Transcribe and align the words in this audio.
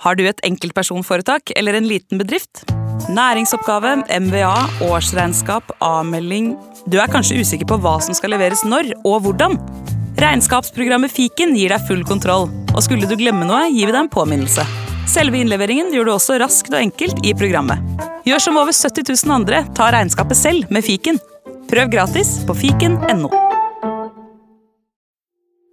Har 0.00 0.16
du 0.16 0.24
et 0.24 0.38
enkeltpersonforetak 0.48 1.52
eller 1.60 1.76
en 1.76 1.88
liten 1.88 2.20
bedrift? 2.20 2.62
Næringsoppgave, 3.12 3.98
MVA, 4.22 4.56
årsregnskap, 4.86 5.72
avmelding 5.84 6.54
Du 6.88 6.96
er 7.00 7.10
kanskje 7.12 7.40
usikker 7.40 7.68
på 7.68 7.76
hva 7.84 7.98
som 8.00 8.16
skal 8.16 8.32
leveres 8.32 8.62
når 8.64 8.94
og 9.04 9.26
hvordan? 9.26 9.58
Regnskapsprogrammet 10.20 11.12
Fiken 11.12 11.52
gir 11.56 11.72
deg 11.72 11.84
full 11.88 12.00
kontroll, 12.08 12.48
og 12.72 12.80
skulle 12.84 13.08
du 13.08 13.16
glemme 13.20 13.44
noe, 13.48 13.66
gir 13.72 13.88
vi 13.88 13.92
deg 13.92 14.00
en 14.06 14.12
påminnelse. 14.12 14.64
Selve 15.10 15.40
innleveringen 15.40 15.92
gjør 15.92 16.08
du 16.08 16.14
også 16.14 16.38
raskt 16.40 16.72
og 16.72 16.80
enkelt 16.80 17.20
i 17.26 17.34
programmet. 17.36 17.84
Gjør 18.28 18.44
som 18.46 18.60
over 18.60 18.76
70 18.76 19.04
000 19.04 19.36
andre, 19.36 19.62
ta 19.76 19.90
regnskapet 19.92 20.38
selv 20.38 20.72
med 20.72 20.86
Fiken. 20.86 21.20
Prøv 21.68 21.92
gratis 21.92 22.38
på 22.48 22.56
fiken.no. 22.56 23.32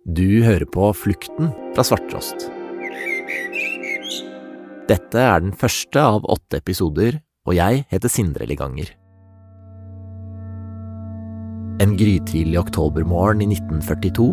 Du 0.07 0.27
hører 0.43 0.67
på 0.71 0.91
Flukten 0.95 1.51
fra 1.75 1.87
Svarttrost. 1.87 2.49
Dette 4.87 5.19
er 5.19 5.41
den 5.43 5.51
første 5.51 5.99
av 5.99 6.23
åtte 6.31 6.61
episoder, 6.61 7.17
og 7.47 7.57
jeg 7.57 7.83
heter 7.91 8.11
Sindre 8.11 8.47
Liganger. 8.47 8.93
En 11.83 11.93
grytidlig 11.99 12.55
oktobermorgen 12.61 13.43
i 13.43 13.49
1942 13.51 14.29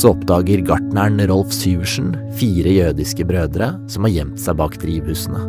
så 0.00 0.14
oppdager 0.14 0.64
gartneren 0.66 1.20
Rolf 1.30 1.52
Syversen 1.54 2.14
fire 2.40 2.72
jødiske 2.72 3.28
brødre 3.28 3.74
som 3.92 4.08
har 4.08 4.14
gjemt 4.16 4.40
seg 4.40 4.58
bak 4.58 4.80
drivhusene. 4.80 5.44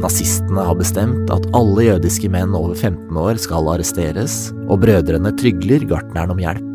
Nazistene 0.00 0.64
har 0.64 0.80
bestemt 0.80 1.30
at 1.30 1.46
alle 1.56 1.84
jødiske 1.90 2.32
menn 2.32 2.56
over 2.56 2.74
15 2.74 3.20
år 3.20 3.38
skal 3.44 3.68
arresteres, 3.74 4.48
og 4.72 4.80
brødrene 4.86 5.36
trygler 5.36 5.84
gartneren 5.84 6.32
om 6.32 6.40
hjelp. 6.40 6.66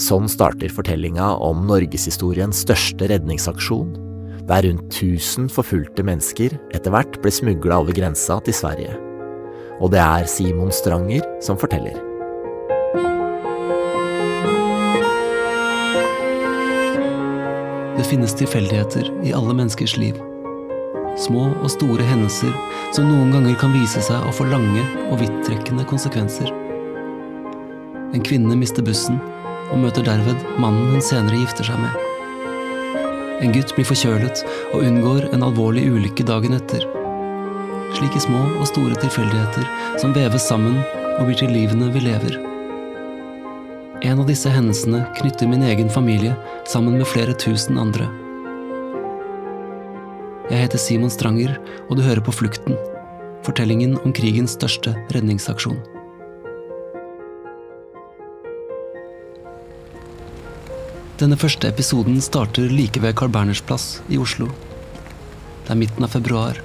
Sånn 0.00 0.30
starter 0.30 0.72
fortellinga 0.72 1.34
om 1.44 1.66
norgeshistoriens 1.68 2.64
største 2.64 3.10
redningsaksjon, 3.12 4.07
der 4.48 4.62
rundt 4.64 4.94
1000 4.94 5.50
forfulgte 5.52 6.02
mennesker 6.02 6.54
etter 6.72 6.92
hvert 6.94 7.18
ble 7.22 7.32
smugla 7.32 7.82
over 7.82 7.92
grensa 7.96 8.38
til 8.44 8.56
Sverige. 8.56 8.94
Og 9.78 9.92
det 9.92 10.00
er 10.00 10.26
Simon 10.26 10.72
Stranger 10.72 11.26
som 11.44 11.58
forteller. 11.60 11.98
Det 17.98 18.06
finnes 18.06 18.34
tilfeldigheter 18.38 19.10
i 19.26 19.34
alle 19.36 19.54
menneskers 19.54 19.96
liv. 20.00 20.16
Små 21.18 21.48
og 21.50 21.70
store 21.74 22.06
hendelser 22.06 22.54
som 22.94 23.10
noen 23.10 23.34
ganger 23.34 23.58
kan 23.60 23.74
vise 23.74 24.00
seg 24.06 24.24
å 24.24 24.32
få 24.32 24.46
lange 24.48 24.84
og 25.10 25.18
vidtrekkende 25.20 25.84
konsekvenser. 25.90 26.54
En 28.14 28.24
kvinne 28.24 28.56
mister 28.56 28.86
bussen 28.86 29.18
og 29.68 29.82
møter 29.82 30.06
derved 30.06 30.46
mannen 30.62 30.94
hun 30.94 31.04
senere 31.04 31.42
gifter 31.42 31.68
seg 31.68 31.82
med. 31.82 32.07
En 33.38 33.52
gutt 33.54 33.70
blir 33.76 33.86
forkjølet 33.86 34.40
og 34.72 34.82
unngår 34.82 35.28
en 35.30 35.44
alvorlig 35.46 35.84
ulykke 35.86 36.26
dagen 36.26 36.56
etter. 36.56 36.82
Slike 37.94 38.20
små 38.24 38.40
og 38.58 38.66
store 38.68 38.98
tilfeldigheter 38.98 39.68
som 40.02 40.14
veves 40.16 40.46
sammen 40.50 40.80
og 41.18 41.28
blir 41.28 41.38
til 41.38 41.52
livene 41.54 41.90
vi 41.94 42.02
lever. 42.02 42.38
En 44.06 44.22
av 44.22 44.26
disse 44.28 44.50
hendelsene 44.50 45.04
knytter 45.18 45.50
min 45.50 45.62
egen 45.66 45.90
familie 45.90 46.34
sammen 46.70 46.98
med 46.98 47.06
flere 47.10 47.34
tusen 47.38 47.78
andre. 47.78 48.06
Jeg 50.48 50.64
heter 50.64 50.80
Simon 50.80 51.10
Stranger, 51.12 51.58
og 51.90 51.98
du 51.98 52.02
hører 52.06 52.24
på 52.24 52.32
Flukten. 52.32 52.78
Fortellingen 53.46 53.98
om 54.02 54.14
krigens 54.16 54.54
største 54.56 54.94
redningsaksjon. 55.14 55.78
Denne 61.18 61.34
første 61.34 61.66
episoden 61.66 62.20
starter 62.22 62.68
like 62.70 63.00
ved 63.02 63.16
Carl 63.18 63.32
Berners 63.34 63.58
plass 63.66 63.96
i 64.06 64.20
Oslo. 64.22 64.52
Det 65.64 65.72
er 65.74 65.78
midten 65.80 66.04
av 66.06 66.12
februar. 66.12 66.60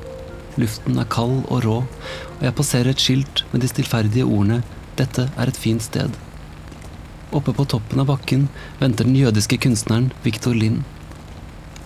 Luften 0.62 1.00
er 1.02 1.08
kald 1.10 1.40
og 1.48 1.64
rå, 1.66 1.78
og 2.36 2.44
jeg 2.46 2.54
passerer 2.60 2.92
et 2.92 3.02
skilt 3.02 3.42
med 3.50 3.64
de 3.64 3.70
stillferdige 3.72 4.28
ordene 4.28 4.60
'Dette 4.96 5.26
er 5.26 5.50
et 5.50 5.58
fint 5.58 5.82
sted'. 5.82 6.20
Oppe 7.32 7.50
på 7.50 7.66
toppen 7.66 8.04
av 8.04 8.12
bakken 8.12 8.44
venter 8.78 9.10
den 9.10 9.18
jødiske 9.18 9.58
kunstneren 9.58 10.12
Viktor 10.22 10.54
Lind. 10.54 10.84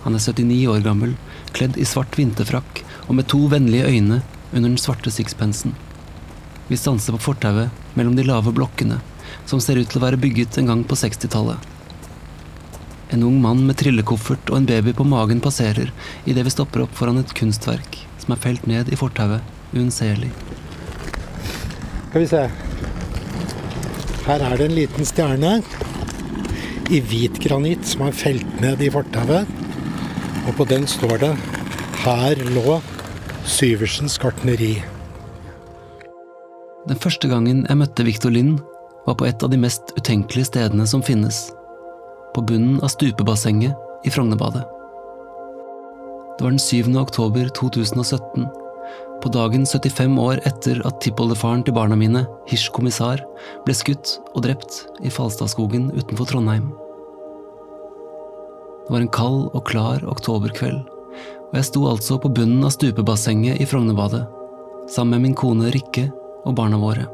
Han 0.04 0.20
er 0.20 0.20
79 0.20 0.68
år 0.68 0.84
gammel, 0.84 1.16
kledd 1.54 1.80
i 1.80 1.88
svart 1.88 2.20
vinterfrakk 2.20 2.84
og 3.08 3.16
med 3.16 3.30
to 3.32 3.48
vennlige 3.48 3.88
øyne 3.88 4.20
under 4.52 4.68
den 4.68 4.78
svarte 4.78 5.08
sixpensen. 5.12 5.72
Vi 6.68 6.76
stanser 6.76 7.16
på 7.16 7.24
fortauet 7.32 7.72
mellom 7.96 8.20
de 8.20 8.28
lave 8.28 8.52
blokkene, 8.52 9.00
som 9.46 9.64
ser 9.64 9.80
ut 9.80 9.88
til 9.88 10.04
å 10.04 10.06
være 10.10 10.20
bygget 10.20 10.58
en 10.58 10.68
gang 10.68 10.84
på 10.84 11.00
60-tallet. 11.00 11.77
En 13.14 13.24
ung 13.24 13.38
mann 13.42 13.64
med 13.68 13.78
trillekoffert 13.80 14.50
og 14.52 14.58
en 14.60 14.68
baby 14.68 14.92
på 14.96 15.06
magen 15.08 15.40
passerer 15.44 15.94
idet 16.26 16.44
vi 16.44 16.52
stopper 16.52 16.84
opp 16.84 16.96
foran 16.98 17.22
et 17.22 17.34
kunstverk 17.38 18.02
som 18.20 18.34
er 18.36 18.42
felt 18.44 18.68
ned 18.68 18.92
i 18.92 19.00
fortauet, 19.00 19.44
uunnselig. 19.72 20.32
Skal 22.10 22.24
vi 22.24 22.28
se. 22.28 22.44
Her 24.28 24.44
er 24.44 24.60
det 24.60 24.68
en 24.68 24.76
liten 24.76 25.08
stjerne 25.08 25.54
i 26.92 27.00
hvit 27.04 27.40
granitt 27.44 27.88
som 27.88 28.06
er 28.08 28.16
felt 28.16 28.60
ned 28.64 28.84
i 28.84 28.92
fortauet. 28.92 29.48
Og 30.48 30.56
på 30.56 30.68
den 30.68 30.88
står 30.88 31.18
det 31.24 31.34
'Her 32.04 32.36
lå 32.56 32.82
Syversens 33.46 34.18
gartneri'. 34.20 34.84
Den 36.88 37.00
første 37.00 37.28
gangen 37.28 37.66
jeg 37.70 37.78
møtte 37.78 38.04
Victor 38.04 38.30
Lind, 38.30 38.60
var 39.06 39.16
på 39.16 39.26
et 39.28 39.44
av 39.44 39.50
de 39.50 39.58
mest 39.58 39.92
utenkelige 39.98 40.46
stedene 40.46 40.88
som 40.88 41.04
finnes. 41.04 41.52
På 42.38 42.44
bunnen 42.46 42.78
av 42.86 42.92
stupebassenget 42.94 44.06
i 44.06 44.12
Frognerbadet. 44.14 44.62
Det 46.38 46.44
var 46.46 46.52
den 46.54 46.60
7. 46.60 46.94
oktober 47.02 47.48
2017, 47.50 48.46
på 49.24 49.32
dagen 49.34 49.66
75 49.66 50.20
år 50.22 50.44
etter 50.46 50.84
at 50.86 51.00
tippoldefaren 51.02 51.64
til 51.66 51.74
barna 51.74 51.98
mine, 51.98 52.28
Hirsch 52.46 52.70
kommissar, 52.76 53.24
ble 53.66 53.74
skutt 53.74 54.20
og 54.36 54.46
drept 54.46 54.84
i 55.02 55.10
Falstadskogen 55.10 55.90
utenfor 55.98 56.30
Trondheim. 56.30 56.70
Det 58.86 58.94
var 58.94 59.02
en 59.02 59.14
kald 59.18 59.48
og 59.58 59.66
klar 59.66 60.06
oktoberkveld, 60.06 60.84
og 61.50 61.58
jeg 61.58 61.72
sto 61.74 61.88
altså 61.90 62.22
på 62.22 62.36
bunnen 62.38 62.62
av 62.62 62.78
stupebassenget 62.78 63.58
i 63.58 63.66
Frognerbadet, 63.66 64.28
sammen 64.86 65.18
med 65.18 65.32
min 65.32 65.40
kone 65.42 65.74
Rikke 65.74 66.12
og 66.46 66.54
barna 66.62 66.78
våre. 66.86 67.10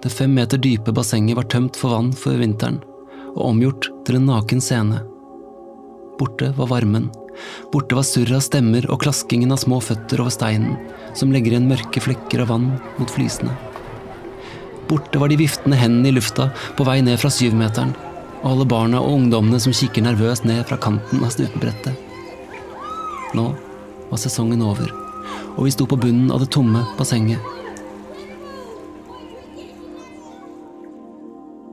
Det 0.00 0.08
fem 0.08 0.32
meter 0.34 0.56
dype 0.56 0.92
bassenget 0.96 1.36
var 1.36 1.44
tømt 1.52 1.76
for 1.76 1.92
vann 1.92 2.12
før 2.16 2.38
vinteren, 2.40 2.78
og 3.34 3.50
omgjort 3.50 3.90
til 4.08 4.16
en 4.16 4.30
naken 4.30 4.62
scene. 4.64 5.02
Borte 6.16 6.48
var 6.56 6.70
varmen, 6.70 7.10
borte 7.72 7.96
var 7.98 8.06
surret 8.08 8.38
av 8.38 8.44
stemmer 8.44 8.88
og 8.88 9.02
klaskingen 9.04 9.52
av 9.52 9.60
små 9.60 9.80
føtter 9.84 10.22
over 10.24 10.32
steinen, 10.32 10.78
som 11.12 11.32
legger 11.32 11.52
igjen 11.52 11.68
mørke 11.68 12.00
flekker 12.00 12.46
av 12.46 12.52
vann 12.54 12.70
mot 12.96 13.12
flisene. 13.12 13.52
Borte 14.88 15.20
var 15.20 15.30
de 15.30 15.38
viftende 15.38 15.76
hendene 15.78 16.08
i 16.08 16.16
lufta 16.16 16.48
på 16.78 16.88
vei 16.88 16.98
ned 17.04 17.20
fra 17.20 17.30
syvmeteren, 17.32 17.92
og 18.40 18.50
alle 18.54 18.70
barna 18.72 19.04
og 19.04 19.18
ungdommene 19.18 19.60
som 19.60 19.76
kikker 19.76 20.08
nervøst 20.08 20.48
ned 20.48 20.64
fra 20.68 20.80
kanten 20.80 21.20
av 21.20 21.36
stupebrettet. 21.36 21.92
Nå 23.36 23.50
var 24.08 24.18
sesongen 24.18 24.64
over, 24.64 24.88
og 25.58 25.66
vi 25.68 25.76
sto 25.76 25.84
på 25.86 26.00
bunnen 26.00 26.32
av 26.32 26.40
det 26.40 26.54
tomme 26.56 26.88
bassenget. 26.96 27.59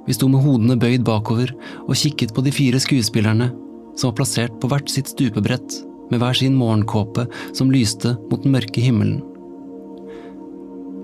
Vi 0.08 0.16
sto 0.16 0.30
med 0.32 0.44
hodene 0.44 0.80
bøyd 0.80 1.04
bakover 1.08 1.52
og 1.84 1.98
kikket 2.00 2.34
på 2.36 2.44
de 2.46 2.54
fire 2.56 2.80
skuespillerne 2.80 3.52
som 3.98 4.10
var 4.12 4.20
plassert 4.22 4.60
på 4.62 4.70
hvert 4.72 4.92
sitt 4.92 5.12
stupebrett 5.12 5.82
med 6.12 6.22
hver 6.22 6.38
sin 6.38 6.56
morgenkåpe 6.56 7.26
som 7.58 7.72
lyste 7.74 8.16
mot 8.32 8.44
den 8.44 8.56
mørke 8.56 8.84
himmelen. 8.84 9.20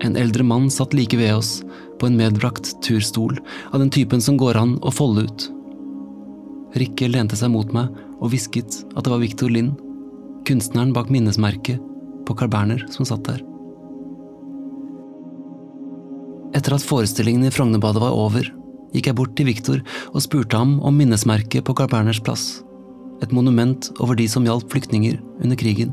En 0.04 0.16
eldre 0.20 0.44
mann 0.46 0.70
satt 0.72 0.94
like 0.96 1.16
ved 1.16 1.36
oss, 1.36 1.62
på 2.00 2.08
en 2.08 2.16
medbrakt 2.18 2.72
turstol 2.82 3.36
av 3.70 3.78
den 3.78 3.92
typen 3.94 4.20
som 4.24 4.38
går 4.40 4.58
an 4.58 4.74
å 4.82 4.90
folde 4.92 5.28
ut. 5.28 5.44
Rikke 6.74 7.06
lente 7.12 7.38
seg 7.38 7.52
mot 7.54 7.70
meg 7.76 7.92
og 8.18 8.32
hvisket 8.32 8.80
at 8.96 9.04
det 9.04 9.12
var 9.12 9.22
Victor 9.22 9.52
Lind, 9.52 9.76
kunstneren 10.48 10.92
bak 10.96 11.12
minnesmerket 11.12 11.78
på 12.26 12.34
Carl 12.34 12.50
Berner, 12.50 12.82
som 12.90 13.06
satt 13.06 13.22
der. 13.28 13.40
Etter 16.54 16.76
at 16.76 16.86
forestillingen 16.86 17.46
i 17.46 17.54
Frognerbadet 17.54 18.02
var 18.02 18.18
over, 18.18 18.50
gikk 18.94 19.10
jeg 19.10 19.18
bort 19.18 19.34
til 19.36 19.48
Victor 19.50 19.82
og 20.12 20.22
spurte 20.24 20.58
ham 20.58 20.78
om 20.86 20.96
minnesmerket 20.96 21.66
på 21.66 21.74
Carl 21.76 21.90
Berners 21.92 22.22
plass, 22.22 22.62
et 23.22 23.34
monument 23.34 23.90
over 24.00 24.16
de 24.18 24.26
som 24.30 24.46
hjalp 24.46 24.70
flyktninger 24.72 25.18
under 25.42 25.58
krigen. 25.58 25.92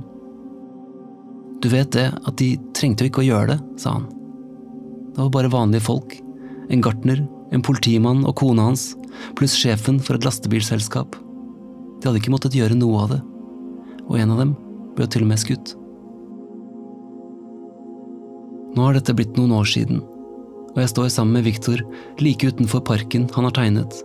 Du 1.62 1.70
vet 1.70 1.92
det, 1.94 2.08
at 2.10 2.38
de 2.42 2.56
trengte 2.78 3.06
jo 3.06 3.12
ikke 3.12 3.22
å 3.22 3.28
gjøre 3.28 3.54
det, 3.54 3.60
sa 3.82 3.98
han. 4.00 4.08
Det 5.12 5.20
var 5.20 5.34
bare 5.36 5.54
vanlige 5.54 5.86
folk, 5.86 6.16
en 6.72 6.82
gartner, 6.82 7.22
en 7.52 7.66
politimann 7.66 8.24
og 8.26 8.38
kona 8.40 8.70
hans, 8.70 8.92
pluss 9.38 9.58
sjefen 9.60 10.00
for 10.02 10.18
et 10.18 10.26
lastebilselskap. 10.26 11.18
De 12.02 12.08
hadde 12.08 12.22
ikke 12.22 12.34
måttet 12.34 12.58
gjøre 12.58 12.78
noe 12.80 13.04
av 13.04 13.14
det, 13.14 13.20
og 14.08 14.18
en 14.18 14.34
av 14.34 14.42
dem 14.42 14.56
ble 14.98 15.08
til 15.12 15.26
og 15.26 15.30
med 15.30 15.42
skutt. 15.42 15.76
Nå 18.72 18.88
har 18.88 18.96
dette 18.96 19.14
blitt 19.16 19.36
noen 19.38 19.54
år 19.58 19.68
siden, 19.68 20.00
og 20.72 20.80
jeg 20.84 20.92
står 20.94 21.10
sammen 21.12 21.40
med 21.40 21.48
Viktor 21.48 21.82
like 22.24 22.48
utenfor 22.48 22.84
parken 22.88 23.28
han 23.36 23.48
har 23.48 23.56
tegnet. 23.58 23.96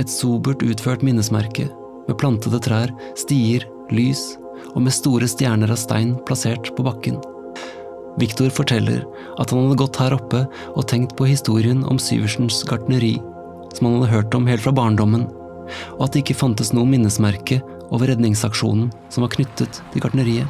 Et 0.00 0.08
sobert 0.08 0.62
utført 0.64 1.04
minnesmerke 1.04 1.66
med 2.06 2.18
plantede 2.20 2.60
trær, 2.64 2.92
stier, 3.18 3.66
lys 3.92 4.22
og 4.74 4.84
med 4.84 4.94
store 4.94 5.28
stjerner 5.28 5.72
av 5.72 5.80
stein 5.80 6.14
plassert 6.28 6.70
på 6.76 6.86
bakken. 6.86 7.18
Viktor 8.20 8.50
forteller 8.52 9.04
at 9.40 9.52
han 9.52 9.64
hadde 9.64 9.80
gått 9.80 9.98
her 10.00 10.14
oppe 10.16 10.44
og 10.74 10.86
tenkt 10.90 11.14
på 11.18 11.28
historien 11.30 11.84
om 11.88 12.00
Syversens 12.00 12.62
gartneri, 12.68 13.16
som 13.76 13.86
han 13.86 14.00
hadde 14.00 14.14
hørt 14.14 14.36
om 14.36 14.48
helt 14.50 14.64
fra 14.64 14.74
barndommen, 14.74 15.28
og 15.96 16.06
at 16.06 16.14
det 16.14 16.24
ikke 16.24 16.40
fantes 16.40 16.72
noe 16.74 16.88
minnesmerke 16.88 17.60
over 17.90 18.10
redningsaksjonen 18.10 18.90
som 19.10 19.26
var 19.26 19.32
knyttet 19.34 19.82
til 19.92 20.02
gartneriet. 20.02 20.48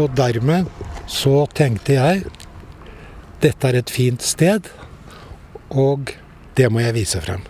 Og 0.00 0.12
dermed 0.16 0.68
så 1.10 1.42
tenkte 1.56 1.98
jeg 1.98 2.22
dette 3.42 3.68
er 3.68 3.80
et 3.80 3.90
fint 3.90 4.22
sted, 4.22 4.68
og 5.70 6.12
det 6.56 6.68
må 6.70 6.82
jeg 6.84 6.94
vise 6.96 7.22
frem. 7.24 7.42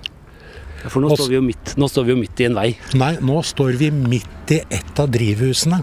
Ja, 0.82 0.90
for 0.90 1.04
nå 1.04 1.12
står, 1.14 1.28
vi 1.30 1.38
jo 1.38 1.44
midt, 1.46 1.74
nå 1.78 1.88
står 1.90 2.06
vi 2.06 2.14
jo 2.14 2.18
midt 2.18 2.40
i 2.42 2.46
en 2.48 2.56
vei. 2.58 2.68
Nei, 2.98 3.12
nå 3.22 3.42
står 3.46 3.76
vi 3.78 3.90
midt 3.94 4.54
i 4.54 4.62
et 4.72 5.02
av 5.02 5.10
drivhusene. 5.14 5.82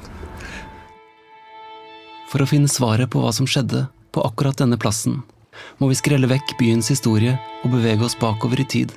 For 2.29 2.43
å 2.43 2.49
finne 2.49 2.69
svaret 2.69 3.09
på 3.13 3.21
hva 3.23 3.31
som 3.33 3.47
skjedde 3.49 3.85
på 4.13 4.23
akkurat 4.25 4.59
denne 4.59 4.79
plassen, 4.81 5.21
må 5.79 5.89
vi 5.91 5.97
skrelle 5.97 6.29
vekk 6.29 6.57
byens 6.59 6.91
historie 6.91 7.37
og 7.63 7.73
bevege 7.73 8.05
oss 8.05 8.17
bakover 8.19 8.61
i 8.61 8.67
tid. 8.69 8.91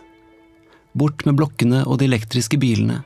Bort 0.98 1.24
med 1.26 1.38
blokkene 1.38 1.84
og 1.86 2.00
de 2.00 2.08
elektriske 2.10 2.58
bilene. 2.60 3.00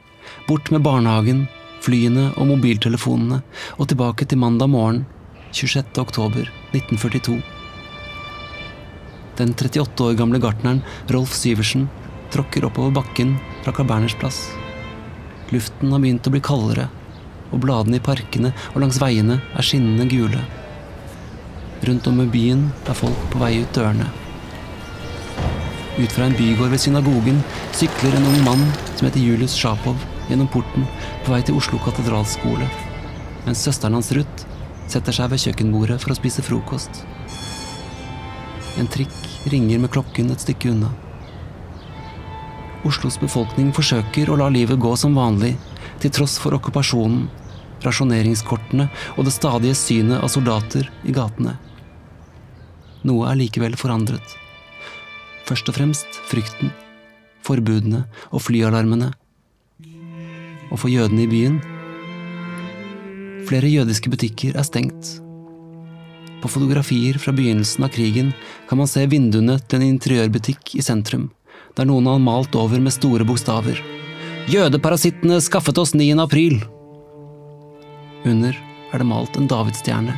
Bort 0.49 0.73
med 0.75 0.82
barnehagen, 0.87 1.44
flyene 1.85 2.32
og 2.35 2.49
mobiltelefonene, 2.50 3.43
og 3.79 3.93
tilbake 3.93 4.26
til 4.26 4.41
mandag 4.43 4.73
morgen 4.73 5.05
26. 5.52 5.94
oktober 6.02 6.49
1942. 6.73 7.38
Den 9.37 9.53
38 9.55 10.05
år 10.05 10.15
gamle 10.17 10.38
gartneren 10.41 10.83
Rolf 11.12 11.35
Syversen 11.37 11.91
tråkker 12.33 12.65
oppover 12.65 12.94
bakken 12.97 13.37
fra 13.65 13.73
Carl 13.73 14.09
plass. 14.19 14.47
Luften 15.53 15.93
har 15.93 16.00
begynt 16.00 16.27
å 16.27 16.33
bli 16.33 16.41
kaldere, 16.41 16.88
og 17.53 17.61
bladene 17.61 18.00
i 18.00 18.03
parkene 18.03 18.55
og 18.73 18.81
langs 18.81 18.99
veiene 19.00 19.41
er 19.55 19.67
skinnende 19.67 20.09
gule. 20.11 20.41
Rundt 21.85 22.06
om 22.09 22.23
i 22.25 22.27
byen 22.33 22.71
er 22.88 22.97
folk 22.97 23.29
på 23.31 23.43
vei 23.43 23.61
ut 23.61 23.77
dørene. 23.77 24.09
Ut 25.97 26.12
fra 26.12 26.27
en 26.27 26.37
bygård 26.37 26.73
ved 26.73 26.81
synagogen 26.81 27.38
sykler 27.77 28.17
en 28.17 28.27
ung 28.33 28.43
mann 28.44 28.65
som 28.97 29.06
heter 29.06 29.21
Julius 29.21 29.55
Sjapov 29.56 30.00
gjennom 30.31 30.49
porten 30.49 30.88
på 31.25 31.33
vei 31.33 31.43
til 31.44 31.61
Oslo 31.61 31.79
katedralskole, 31.85 32.67
mens 33.44 33.62
søsteren 33.69 33.97
hans 33.97 34.11
Ruth 34.17 34.49
setter 34.88 35.15
seg 35.15 35.31
ved 35.33 35.44
kjøkkenbordet 35.44 36.00
for 36.03 36.12
å 36.12 36.19
spise 36.19 36.44
frokost. 36.44 37.05
En 38.77 38.91
trikk 38.93 39.25
ringer 39.51 39.83
med 39.83 39.93
klokken 39.95 40.31
et 40.33 40.43
stykke 40.43 40.71
unna. 40.73 40.93
Oslos 42.87 43.19
befolkning 43.19 43.73
forsøker 43.75 44.31
å 44.31 44.39
la 44.39 44.49
livet 44.53 44.79
gå 44.83 44.93
som 44.99 45.17
vanlig, 45.19 45.55
til 46.03 46.13
tross 46.13 46.37
for 46.39 46.55
okkupasjonen, 46.59 47.27
rasjoneringskortene 47.85 48.89
og 49.17 49.27
det 49.27 49.35
stadige 49.35 49.77
synet 49.79 50.23
av 50.23 50.31
soldater 50.33 50.89
i 51.07 51.15
gatene. 51.15 51.57
Noe 53.07 53.31
er 53.31 53.39
likevel 53.39 53.77
forandret. 53.79 54.37
Først 55.47 55.69
og 55.71 55.77
fremst 55.79 56.21
frykten, 56.27 56.73
forbudene 57.47 58.05
og 58.33 58.43
flyalarmene. 58.43 59.13
Og 60.73 60.81
for 60.83 60.91
jødene 60.91 61.27
i 61.27 61.31
byen 61.31 61.61
Flere 63.47 63.71
jødiske 63.71 64.11
butikker 64.11 64.57
er 64.59 64.67
stengt. 64.67 65.25
På 66.47 66.51
fotografier 66.51 67.19
fra 67.19 67.33
begynnelsen 67.33 67.85
av 67.85 67.89
krigen 67.89 68.33
kan 68.69 68.79
man 68.79 68.87
se 68.87 69.03
vinduene 69.11 69.57
til 69.67 69.81
en 69.81 69.89
interiørbutikk 69.89 70.77
i 70.79 70.83
sentrum, 70.85 71.25
der 71.75 71.89
noen 71.89 72.07
har 72.07 72.21
malt 72.23 72.55
over 72.55 72.79
med 72.79 72.95
store 72.95 73.25
bokstaver. 73.27 73.81
Jødeparasittene 74.47 75.41
skaffet 75.43 75.81
oss 75.83 75.91
9. 75.99 76.05
april! 76.23 76.61
Under 78.31 78.55
er 78.55 79.03
det 79.03 79.07
malt 79.11 79.35
en 79.41 79.49
davidsstjerne. 79.51 80.15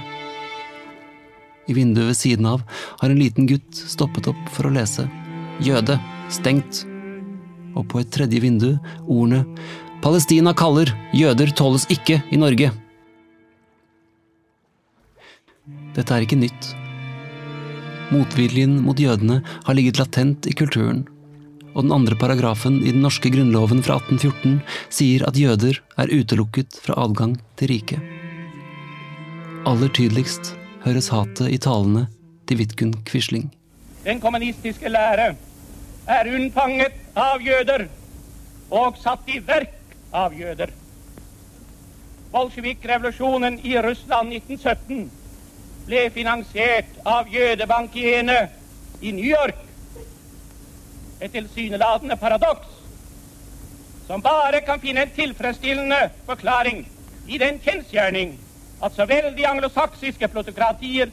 I 1.65 1.77
vinduet 1.79 2.11
ved 2.11 2.19
siden 2.21 2.51
av 2.51 2.67
har 2.75 3.09
en 3.09 3.23
liten 3.23 3.49
gutt 3.49 3.81
stoppet 3.81 4.29
opp 4.29 4.53
for 4.53 4.69
å 4.69 4.75
lese. 4.75 5.07
Jøde. 5.65 5.97
Stengt. 6.29 6.83
Og 7.73 7.89
på 7.89 8.03
et 8.03 8.13
tredje 8.13 8.45
vindu 8.45 8.75
ordene 9.07 9.47
Palestina 10.05 10.53
kaller. 10.53 10.93
Jøder 11.17 11.57
tåles 11.57 11.89
ikke 11.89 12.21
i 12.29 12.43
Norge. 12.45 12.69
Dette 15.97 16.15
er 16.15 16.25
ikke 16.25 16.39
nytt. 16.39 16.73
Motviljen 18.15 18.79
mot 18.85 18.99
jødene 18.99 19.41
har 19.67 19.77
ligget 19.77 19.99
latent 20.01 20.47
i 20.49 20.55
kulturen, 20.57 21.03
og 21.75 21.85
den 21.85 21.93
andre 21.93 22.17
paragrafen 22.19 22.79
i 22.83 22.93
den 22.95 23.03
norske 23.05 23.31
grunnloven 23.35 23.83
fra 23.85 23.99
1814 24.01 24.61
sier 24.89 25.27
at 25.29 25.37
jøder 25.37 25.81
er 26.01 26.15
utelukket 26.15 26.79
fra 26.85 26.97
adgang 27.05 27.37
til 27.61 27.73
riket. 27.75 28.01
Aller 29.69 29.93
tydeligst 29.93 30.55
høres 30.87 31.11
hatet 31.13 31.53
i 31.53 31.61
talene 31.61 32.07
til 32.49 32.63
Vidkun 32.63 32.95
Quisling. 33.09 33.51
Den 34.07 34.23
kommunistiske 34.23 34.89
lære 34.89 35.35
er 36.09 36.31
unnfanget 36.33 36.97
av 37.19 37.43
jøder 37.45 37.89
og 38.73 38.97
satt 39.03 39.29
i 39.29 39.41
verk 39.45 39.75
av 40.15 40.33
jøder. 40.37 40.73
Bolsjevik-revolusjonen 42.33 43.59
i 43.65 43.77
Russland 43.85 44.33
1917 44.37 45.09
ble 45.89 46.09
finansiert 46.13 46.99
av 47.09 47.31
jødebankiene 47.33 48.39
i 49.01 49.13
New 49.17 49.25
York. 49.25 49.57
Et 51.21 51.33
tilsynelatende 51.33 52.17
paradoks 52.21 52.77
som 54.09 54.23
bare 54.25 54.61
kan 54.65 54.81
finne 54.81 55.05
en 55.05 55.17
tilfredsstillende 55.17 55.99
forklaring 56.29 56.85
i 57.29 57.41
den 57.41 57.59
kjensgjerning 57.65 58.37
at 58.85 58.95
så 58.95 59.05
vel 59.11 59.33
de 59.37 59.47
anglosaksiske 59.49 60.29
plutokratier 60.33 61.11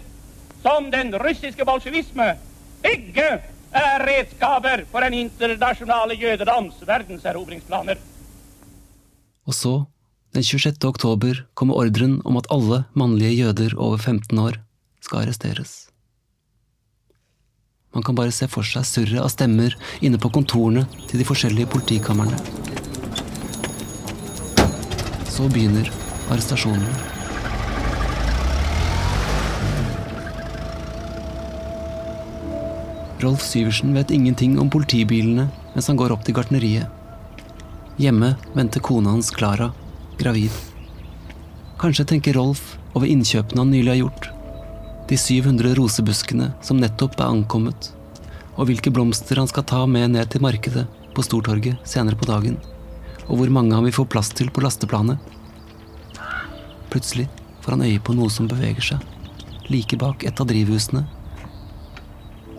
som 0.64 0.92
den 0.94 1.12
russiske 1.20 1.66
bolsjevisme 1.68 2.36
begge 2.84 3.28
er 3.76 4.06
redskaper 4.08 4.86
for 4.92 5.04
den 5.04 5.18
internasjonale 5.26 6.16
jødedoms 6.16 6.78
verdenserobringsplaner. 6.88 8.00
Og 9.46 9.54
så, 9.54 9.74
den 10.34 10.44
26. 10.44 10.78
oktober, 10.88 11.44
kommer 11.54 11.82
ordren 11.82 12.22
om 12.26 12.38
at 12.40 12.48
alle 12.54 12.84
mannlige 12.94 13.36
jøder 13.42 13.76
over 13.78 13.98
15 13.98 14.40
år 14.40 14.62
skal 15.06 15.24
arresteres. 15.24 15.86
Man 17.96 18.04
kan 18.04 18.18
bare 18.18 18.34
se 18.36 18.48
for 18.52 18.68
seg 18.68 18.84
surret 18.84 19.22
av 19.22 19.30
stemmer 19.32 19.76
inne 20.04 20.20
på 20.20 20.32
kontorene 20.36 20.84
til 21.08 21.22
de 21.22 21.28
forskjellige 21.28 21.70
politikamrene. 21.72 22.36
Så 25.32 25.48
begynner 25.52 25.88
arrestasjonene. 26.28 26.92
Rolf 33.24 33.42
Syversen 33.48 33.96
vet 33.96 34.12
ingenting 34.12 34.60
om 34.60 34.70
politibilene 34.70 35.48
mens 35.74 35.88
han 35.88 35.98
går 36.00 36.12
opp 36.12 36.28
til 36.28 36.36
gartneriet. 36.36 36.92
Hjemme 37.96 38.36
venter 38.60 38.84
kona 38.84 39.16
hans 39.16 39.32
Klara, 39.32 39.72
gravid. 40.20 40.52
Kanskje 41.80 42.10
tenker 42.12 42.36
Rolf 42.36 42.74
over 42.92 43.08
innkjøpene 43.08 43.64
han 43.64 43.72
nylig 43.72 43.94
har 43.94 44.02
gjort. 44.04 44.35
De 45.10 45.18
700 45.18 45.76
rosebuskene 45.78 46.52
som 46.66 46.80
nettopp 46.82 47.20
er 47.20 47.30
ankommet. 47.30 47.92
Og 48.56 48.70
hvilke 48.70 48.94
blomster 48.94 49.42
han 49.42 49.50
skal 49.52 49.68
ta 49.68 49.84
med 49.86 50.16
ned 50.16 50.32
til 50.32 50.42
markedet 50.46 50.86
på 51.16 51.26
Stortorget 51.26 51.82
senere 51.88 52.18
på 52.18 52.30
dagen. 52.30 52.58
Og 53.28 53.40
hvor 53.40 53.52
mange 53.54 53.76
han 53.76 53.86
vil 53.86 53.96
få 53.96 54.08
plass 54.10 54.32
til 54.34 54.50
på 54.54 54.64
lasteplanet. 54.66 55.20
Plutselig 56.94 57.28
får 57.62 57.76
han 57.76 57.86
øye 57.86 58.02
på 58.02 58.16
noe 58.18 58.32
som 58.34 58.50
beveger 58.50 58.94
seg. 58.94 59.06
Like 59.70 59.98
bak 60.02 60.26
et 60.26 60.42
av 60.42 60.50
drivhusene 60.50 61.06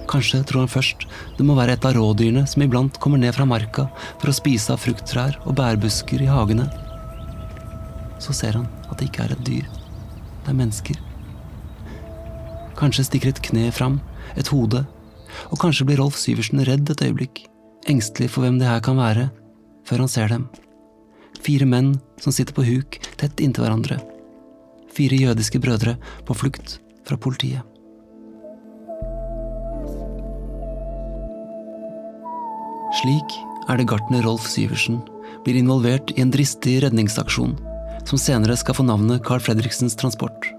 Kanskje 0.06 0.42
tror 0.46 0.64
han 0.64 0.70
først 0.70 1.06
det 1.36 1.44
må 1.46 1.56
være 1.58 1.74
et 1.76 1.86
av 1.86 1.96
rådyrene 1.96 2.44
som 2.48 2.62
iblant 2.62 2.98
kommer 3.02 3.18
ned 3.18 3.34
fra 3.34 3.46
marka 3.48 3.88
for 4.20 4.30
å 4.30 4.36
spise 4.38 4.72
av 4.74 4.82
frukttrær 4.82 5.40
og 5.44 5.56
bærbusker 5.58 6.22
i 6.22 6.30
hagene. 6.30 6.68
Så 8.22 8.36
ser 8.36 8.60
han 8.60 8.70
at 8.86 8.96
det 9.00 9.10
ikke 9.10 9.26
er 9.26 9.34
et 9.34 9.44
dyr. 9.46 9.66
Det 10.44 10.52
er 10.52 10.60
mennesker. 10.62 11.05
Kanskje 12.76 13.06
stikker 13.08 13.32
et 13.32 13.42
kne 13.44 13.70
fram, 13.72 14.00
et 14.36 14.48
hode, 14.52 14.82
og 15.50 15.60
kanskje 15.60 15.86
blir 15.88 16.00
Rolf 16.02 16.18
Syversen 16.20 16.60
redd 16.68 16.90
et 16.92 17.02
øyeblikk, 17.06 17.46
engstelig 17.88 18.28
for 18.34 18.44
hvem 18.44 18.58
det 18.60 18.68
her 18.68 18.82
kan 18.84 18.98
være, 19.00 19.30
før 19.88 20.04
han 20.04 20.12
ser 20.12 20.32
dem. 20.32 20.44
Fire 21.40 21.68
menn 21.68 21.94
som 22.20 22.34
sitter 22.34 22.56
på 22.56 22.64
huk 22.66 22.98
tett 23.20 23.40
inntil 23.40 23.64
hverandre. 23.64 24.00
Fire 24.92 25.16
jødiske 25.20 25.60
brødre 25.62 25.96
på 26.28 26.36
flukt 26.36 26.78
fra 27.06 27.16
politiet. 27.20 27.64
Slik 32.96 33.38
er 33.68 33.76
det 33.76 33.88
gartner 33.90 34.24
Rolf 34.24 34.46
Syversen 34.48 35.02
blir 35.44 35.58
involvert 35.60 36.12
i 36.16 36.22
en 36.24 36.32
dristig 36.32 36.78
redningsaksjon, 36.84 37.56
som 38.08 38.20
senere 38.20 38.56
skal 38.58 38.78
få 38.78 38.86
navnet 38.86 39.24
Carl 39.26 39.42
Fredriksens 39.42 39.98
Transport. 39.98 40.55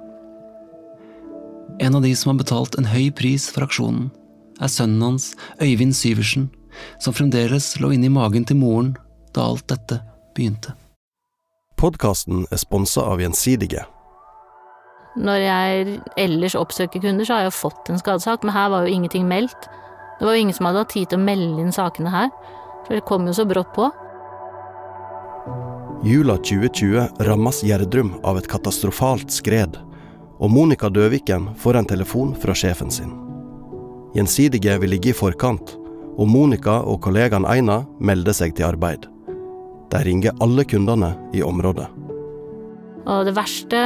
En 1.79 1.95
av 1.95 2.01
de 2.01 2.15
som 2.15 2.31
har 2.31 2.39
betalt 2.41 2.75
en 2.79 2.87
høy 2.89 3.11
pris 3.13 3.45
for 3.53 3.67
aksjonen, 3.67 4.09
er 4.57 4.71
sønnen 4.71 5.03
hans, 5.03 5.35
Øyvind 5.61 5.93
Syversen, 5.93 6.47
som 7.01 7.13
fremdeles 7.13 7.75
lå 7.81 7.91
inne 7.93 8.09
i 8.09 8.13
magen 8.13 8.45
til 8.49 8.57
moren 8.57 8.95
da 9.35 9.45
alt 9.45 9.67
dette 9.69 9.99
begynte. 10.33 10.73
Podkasten 11.77 12.47
er 12.49 12.57
sponsa 12.57 13.05
av 13.05 13.21
Gjensidige. 13.21 13.83
Når 15.17 15.41
jeg 15.41 15.99
ellers 16.17 16.55
oppsøker 16.57 17.01
kunder, 17.01 17.25
så 17.25 17.35
har 17.35 17.45
jeg 17.45 17.51
jo 17.51 17.59
fått 17.59 17.89
en 17.89 18.01
skadesak, 18.01 18.43
men 18.45 18.53
her 18.53 18.71
var 18.73 18.85
jo 18.85 18.93
ingenting 18.97 19.29
meldt. 19.29 19.69
Det 20.17 20.25
var 20.25 20.33
jo 20.33 20.41
ingen 20.45 20.57
som 20.57 20.69
hadde 20.69 20.81
hatt 20.81 20.93
tid 20.93 21.11
til 21.11 21.21
å 21.21 21.25
melde 21.25 21.61
inn 21.61 21.73
sakene 21.73 22.13
her, 22.13 22.33
for 22.85 22.97
det 22.97 23.05
kom 23.05 23.29
jo 23.29 23.37
så 23.37 23.45
brått 23.45 23.69
på. 23.77 23.89
Jula 26.05 26.37
2020 26.41 27.21
rammes 27.25 27.61
Gjerdrum 27.65 28.15
av 28.25 28.37
et 28.41 28.49
katastrofalt 28.49 29.33
skred, 29.33 29.77
og 30.37 30.51
Monica 30.53 30.89
Døviken 30.89 31.51
får 31.57 31.79
en 31.79 31.89
telefon 31.89 32.33
fra 32.37 32.55
sjefen 32.55 32.91
sin. 32.93 33.13
Gjensidige 34.15 34.77
vil 34.81 34.93
ligge 34.93 35.11
i 35.11 35.17
forkant, 35.17 35.75
og 36.17 36.27
Monica 36.29 36.79
og 36.81 37.01
kollegaen 37.05 37.45
Eina 37.45 37.83
melder 37.99 38.33
seg 38.33 38.55
til 38.57 38.69
arbeid. 38.69 39.05
De 39.91 40.03
ringer 40.03 40.35
alle 40.43 40.65
kundene 40.67 41.13
i 41.33 41.43
området. 41.45 41.87
Og 43.07 43.23
det 43.27 43.33
verste 43.37 43.79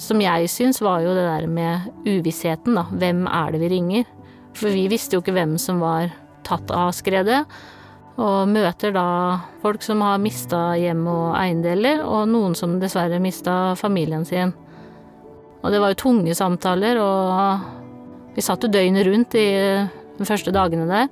som 0.00 0.22
jeg 0.22 0.48
syns, 0.50 0.80
var 0.84 1.02
jo 1.02 1.14
det 1.16 1.26
der 1.26 1.48
med 1.50 1.90
uvissheten, 2.06 2.76
da. 2.78 2.86
Hvem 2.92 3.26
er 3.26 3.52
det 3.52 3.60
vi 3.64 3.70
ringer? 3.74 4.08
For 4.56 4.72
vi 4.72 4.86
visste 4.90 5.16
jo 5.16 5.24
ikke 5.24 5.34
hvem 5.34 5.56
som 5.58 5.82
var 5.82 6.12
tatt 6.46 6.70
av 6.74 6.92
skredet. 6.96 7.42
Og 8.20 8.48
møter 8.52 8.94
da 8.94 9.06
folk 9.62 9.82
som 9.84 10.02
har 10.04 10.20
mista 10.22 10.74
hjem 10.78 11.06
og 11.10 11.34
eiendeler, 11.40 12.04
og 12.04 12.28
noen 12.30 12.56
som 12.58 12.78
dessverre 12.82 13.20
mista 13.22 13.74
familien 13.80 14.26
sin. 14.28 14.54
Og 15.60 15.72
det 15.72 15.80
var 15.82 15.92
jo 15.92 16.00
tunge 16.06 16.34
samtaler, 16.36 17.00
og 17.02 18.34
vi 18.36 18.44
satt 18.44 18.64
jo 18.64 18.72
døgnet 18.72 19.06
rundt 19.08 19.36
i 19.36 19.48
de 20.20 20.28
første 20.28 20.52
dagene 20.54 20.88
der. 20.88 21.10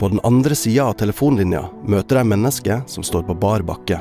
På 0.00 0.08
den 0.10 0.22
andre 0.26 0.56
sida 0.58 0.88
av 0.88 0.96
telefonlinja 0.98 1.62
møter 1.86 2.18
jeg 2.18 2.30
mennesket 2.32 2.90
som 2.90 3.06
står 3.06 3.22
på 3.28 3.38
bar 3.38 3.62
bakke. 3.66 4.00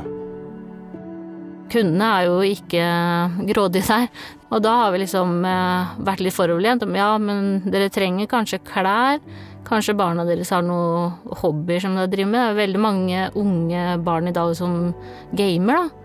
Kundene 1.72 2.08
er 2.18 2.26
jo 2.28 2.40
ikke 2.44 2.86
grådige 3.48 3.86
der, 3.88 4.08
og 4.52 4.64
da 4.66 4.74
har 4.82 4.92
vi 4.92 5.04
liksom 5.06 5.46
eh, 5.48 5.94
vært 6.04 6.24
litt 6.26 6.36
foroverlent. 6.36 6.84
Ja, 6.98 7.14
men 7.22 7.62
dere 7.72 7.92
trenger 7.94 8.28
kanskje 8.32 8.60
klær, 8.68 9.22
kanskje 9.70 9.96
barna 9.96 10.26
deres 10.28 10.52
har 10.52 10.66
noen 10.66 11.14
hobbyer 11.44 11.80
som 11.86 11.96
de 11.96 12.10
driver 12.12 12.34
med. 12.34 12.42
Det 12.42 12.50
er 12.50 12.60
veldig 12.60 12.82
mange 12.82 13.30
unge 13.40 13.86
barn 14.04 14.28
i 14.28 14.36
dag 14.36 14.52
som 14.58 14.92
gamer, 15.38 15.86
da. 15.86 16.01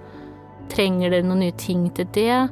Trenger 0.73 1.13
dere 1.13 1.27
noen 1.27 1.45
nye 1.45 1.57
ting 1.59 1.89
til 1.97 2.09
det? 2.17 2.47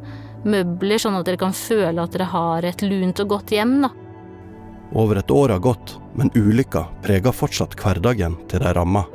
Møbler, 0.44 1.00
sånn 1.00 1.16
at 1.18 1.26
dere 1.28 1.40
kan 1.40 1.54
føle 1.56 2.02
at 2.02 2.14
dere 2.14 2.28
har 2.30 2.66
et 2.68 2.84
lunt 2.84 3.22
og 3.24 3.30
godt 3.36 3.54
hjem, 3.54 3.78
da. 3.86 3.90
Over 4.94 5.18
et 5.22 5.32
år 5.32 5.56
har 5.56 5.62
gått, 5.64 5.96
men 6.14 6.30
ulykka 6.36 6.84
preger 7.02 7.34
fortsatt 7.34 7.74
hverdagen 7.80 8.36
til 8.50 8.62
de 8.62 8.74
ramma. 8.76 9.06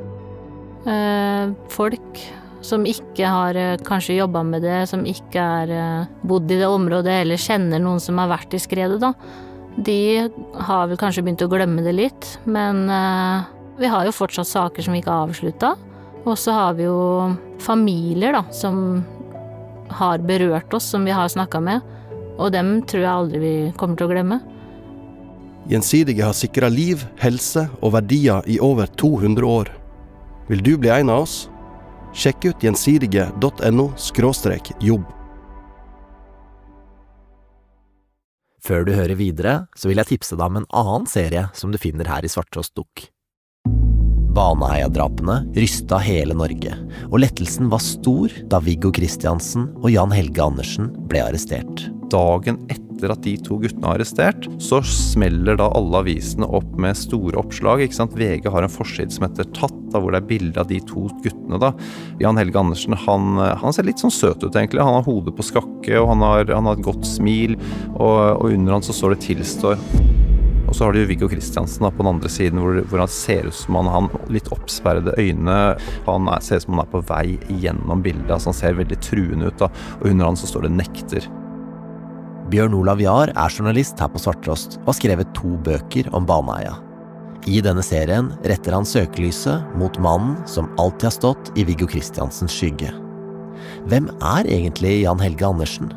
Eh, 0.90 1.52
folk 1.72 2.20
som 2.64 2.84
ikke 2.88 3.28
har 3.28 3.56
eh, 3.56 3.76
kanskje 3.84 4.18
jobba 4.18 4.42
med 4.44 4.64
det, 4.64 4.82
som 4.90 5.06
ikke 5.08 5.44
har 5.44 5.72
eh, 5.72 6.10
bodd 6.26 6.50
i 6.50 6.58
det 6.60 6.68
området 6.68 7.22
eller 7.22 7.40
kjenner 7.40 7.80
noen 7.82 8.02
som 8.02 8.20
har 8.20 8.30
vært 8.32 8.56
i 8.56 8.60
skredet, 8.62 9.00
da. 9.00 9.14
De 9.80 10.28
har 10.66 10.90
vel 10.90 10.98
kanskje 11.00 11.24
begynt 11.24 11.44
å 11.46 11.50
glemme 11.50 11.84
det 11.86 11.94
litt, 11.96 12.28
men 12.44 12.84
eh, 12.90 13.48
vi 13.80 13.88
har 13.88 14.04
jo 14.04 14.16
fortsatt 14.16 14.50
saker 14.50 14.84
som 14.84 14.96
vi 14.96 15.00
ikke 15.00 15.14
har 15.14 15.30
avslutta. 15.30 15.72
Og 16.28 16.36
så 16.38 16.52
har 16.52 16.74
vi 16.76 16.84
jo 16.84 17.32
familier, 17.62 18.36
da, 18.36 18.44
som 18.52 19.02
har 19.90 20.18
berørt 20.18 20.74
oss, 20.74 20.90
som 20.92 21.04
vi 21.04 21.14
har 21.16 21.28
snakka 21.28 21.60
med. 21.64 21.80
Og 22.40 22.52
dem 22.52 22.80
tror 22.88 23.02
jeg 23.02 23.12
aldri 23.12 23.40
vi 23.40 23.54
kommer 23.76 23.98
til 23.98 24.08
å 24.08 24.12
glemme. 24.12 24.40
Gjensidige 25.70 26.24
har 26.24 26.36
sikra 26.36 26.70
liv, 26.72 27.02
helse 27.20 27.66
og 27.80 27.94
verdier 27.94 28.46
i 28.48 28.58
over 28.64 28.88
200 29.00 29.46
år. 29.46 29.70
Vil 30.48 30.62
du 30.66 30.76
bli 30.80 30.90
en 30.92 31.12
av 31.12 31.24
oss? 31.26 31.48
Sjekk 32.16 32.48
ut 32.50 32.64
gjensidige.no 32.64 33.86
jobb. 34.80 35.04
Før 38.60 38.84
du 38.84 38.92
hører 38.92 39.16
videre, 39.16 39.54
så 39.76 39.88
vil 39.88 40.00
jeg 40.02 40.10
tipse 40.16 40.36
deg 40.36 40.50
om 40.50 40.60
en 40.60 40.68
annen 40.68 41.06
serie 41.08 41.48
som 41.56 41.72
du 41.72 41.78
finner 41.80 42.08
her 42.10 42.26
i 42.26 42.30
Svarttrost 42.30 42.74
Dukk. 42.76 43.08
Baneheia-drapene 44.34 45.40
rysta 45.58 45.98
hele 46.02 46.36
Norge, 46.38 46.74
og 47.10 47.20
lettelsen 47.24 47.70
var 47.72 47.82
stor 47.82 48.32
da 48.50 48.60
Viggo 48.62 48.92
Kristiansen 48.94 49.70
og 49.80 49.90
Jan 49.90 50.14
Helge 50.14 50.44
Andersen 50.44 50.92
ble 51.10 51.24
arrestert. 51.26 51.88
Dagen 52.10 52.58
etter 52.70 53.12
at 53.14 53.22
de 53.24 53.36
to 53.42 53.56
guttene 53.62 53.86
er 53.86 53.98
arrestert, 53.98 54.46
så 54.62 54.80
smeller 54.86 55.58
da 55.58 55.68
alle 55.74 56.02
avisene 56.02 56.46
opp 56.46 56.72
med 56.80 56.98
store 56.98 57.38
oppslag. 57.38 57.84
ikke 57.84 57.96
sant? 57.96 58.16
VG 58.18 58.50
har 58.50 58.66
en 58.66 58.72
forside 58.72 59.14
som 59.14 59.26
heter 59.26 59.46
Tatt, 59.56 59.76
da, 59.90 59.98
hvor 59.98 60.14
det 60.14 60.22
er 60.22 60.30
bilde 60.30 60.62
av 60.62 60.70
de 60.70 60.80
to 60.86 61.06
guttene. 61.24 61.58
da. 61.62 61.72
Jan 62.22 62.38
Helge 62.38 62.58
Andersen 62.60 62.98
han, 63.06 63.38
han, 63.38 63.74
ser 63.74 63.86
litt 63.86 64.02
sånn 64.02 64.14
søt 64.14 64.42
ut, 64.42 64.54
egentlig. 64.54 64.82
Han 64.82 64.98
har 65.00 65.06
hodet 65.06 65.34
på 65.38 65.46
skakke, 65.50 65.94
og 65.98 66.10
han 66.14 66.26
har, 66.26 66.50
han 66.50 66.70
har 66.70 66.78
et 66.78 66.86
godt 66.86 67.06
smil, 67.08 67.58
og, 67.94 68.18
og 68.40 68.50
under 68.50 68.78
han 68.78 68.86
så 68.86 68.96
står 68.96 69.16
det 69.16 69.24
'tilstår'. 69.28 70.29
Og 70.70 70.76
så 70.76 70.86
har 70.86 70.94
du 70.94 71.02
Viggo 71.02 71.26
Kristiansen 71.26 71.82
på 71.82 71.98
den 71.98 72.12
andre 72.12 72.30
siden, 72.30 72.60
hvor, 72.62 72.76
hvor, 72.86 73.02
han 73.02 73.10
ser 73.10 73.48
ut 73.50 73.56
som 73.58 73.74
han 73.80 73.90
har 73.90 74.28
litt 74.30 74.52
oppsperrede 74.54 75.16
øyne. 75.18 75.56
Han 76.06 76.28
er, 76.30 76.44
ser 76.46 76.60
ut 76.60 76.66
som 76.68 76.76
han 76.76 76.84
er 76.84 76.92
på 76.92 77.00
vei 77.08 77.24
gjennom 77.64 78.04
bildet. 78.04 78.30
altså 78.30 78.52
Han 78.52 78.58
ser 78.60 78.78
veldig 78.78 79.00
truende 79.02 79.50
ut. 79.50 79.58
da, 79.58 79.66
Og 79.98 80.12
under 80.12 80.30
han 80.30 80.38
så 80.38 80.46
står 80.46 80.68
det 80.68 80.76
'nekter'. 80.78 81.26
Bjørn 82.50 82.74
Olav 82.74 83.00
Jahr 83.02 83.30
er 83.34 83.50
journalist 83.50 83.98
her 83.98 84.08
på 84.10 84.18
Svarttrost 84.18 84.78
og 84.80 84.92
har 84.92 84.98
skrevet 84.98 85.34
to 85.34 85.56
bøker 85.58 86.08
om 86.14 86.26
Baneheia. 86.26 86.78
I 87.46 87.60
denne 87.60 87.82
serien 87.82 88.32
retter 88.44 88.74
han 88.74 88.84
søkelyset 88.84 89.76
mot 89.78 89.98
mannen 89.98 90.36
som 90.46 90.70
alltid 90.78 91.08
har 91.08 91.14
stått 91.14 91.52
i 91.56 91.64
Viggo 91.64 91.86
Kristiansens 91.86 92.52
skygge. 92.52 92.92
Hvem 93.86 94.10
er 94.20 94.46
egentlig 94.46 95.02
Jan 95.02 95.22
Helge 95.22 95.46
Andersen? 95.46 95.92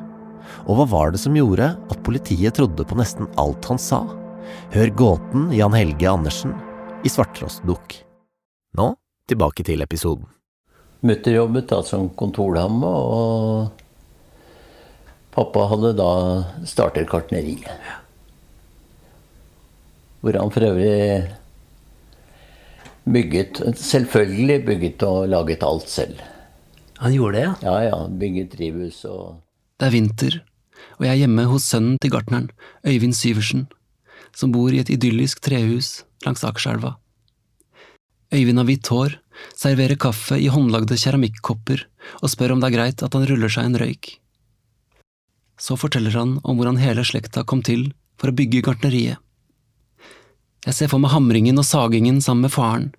Og 0.66 0.78
hva 0.78 0.86
var 0.90 1.12
det 1.12 1.20
som 1.20 1.36
gjorde 1.36 1.74
at 1.76 2.04
politiet 2.06 2.56
trodde 2.56 2.86
på 2.86 2.98
nesten 2.98 3.28
alt 3.38 3.66
han 3.66 3.82
sa? 3.82 4.23
Hør 4.74 4.90
gåten 4.98 5.52
Jan 5.54 5.76
Helge 5.78 6.08
Andersen 6.10 6.56
i 7.06 7.10
Svarttrostdukk. 7.14 7.92
Nå 8.74 8.86
tilbake 9.30 9.62
til 9.68 9.84
episoden. 9.86 10.26
Mutter 11.06 11.36
jobbet 11.36 11.68
da 11.70 11.78
som 11.86 12.08
kontordame, 12.18 12.90
og 12.90 13.70
pappa 15.36 15.68
hadde 15.70 15.92
da 16.00 16.08
startet 16.66 17.06
kartneriet. 17.12 17.70
Hvor 20.26 20.40
han 20.42 20.56
for 20.58 20.66
øvrig 20.72 21.30
bygget 23.06 23.62
Selvfølgelig 23.78 24.58
bygget 24.72 25.06
og 25.06 25.30
laget 25.36 25.68
alt 25.70 25.86
selv. 26.00 26.18
Han 26.98 27.14
gjorde 27.14 27.38
det, 27.38 27.46
ja? 27.46 27.54
Ja, 27.62 27.78
ja. 27.92 28.02
Bygget 28.10 28.58
drivhus 28.58 29.06
og 29.06 29.38
Det 29.78 29.86
er 29.92 29.98
vinter, 30.00 30.42
og 30.98 31.06
jeg 31.06 31.14
er 31.14 31.22
hjemme 31.28 31.46
hos 31.54 31.70
sønnen 31.70 32.02
til 32.02 32.10
gartneren, 32.18 32.50
Øyvind 32.82 33.14
Syversen, 33.14 33.68
som 34.36 34.52
bor 34.54 34.74
i 34.74 34.82
et 34.82 34.92
idyllisk 34.94 35.42
trehus 35.44 36.04
langs 36.26 36.44
Akerselva. 36.48 36.96
Øyvind 38.34 38.58
har 38.58 38.66
hvitt 38.66 38.90
hår, 38.90 39.18
serverer 39.54 40.00
kaffe 40.00 40.40
i 40.42 40.50
håndlagde 40.50 40.98
keramikkopper 40.98 41.86
og 42.22 42.32
spør 42.32 42.56
om 42.56 42.64
det 42.64 42.72
er 42.72 42.78
greit 42.78 43.04
at 43.06 43.14
han 43.14 43.28
ruller 43.30 43.52
seg 43.52 43.70
en 43.70 43.80
røyk. 43.82 44.16
Så 45.62 45.78
forteller 45.78 46.16
han 46.18 46.40
om 46.42 46.58
hvordan 46.58 46.82
hele 46.82 47.06
slekta 47.06 47.46
kom 47.46 47.62
til 47.66 47.92
for 48.18 48.32
å 48.32 48.38
bygge 48.38 48.64
gartneriet. 48.66 49.20
Jeg 50.64 50.78
ser 50.78 50.90
for 50.90 51.04
meg 51.04 51.12
hamringen 51.12 51.60
og 51.60 51.68
sagingen 51.68 52.22
sammen 52.24 52.48
med 52.48 52.56
faren, 52.56 52.92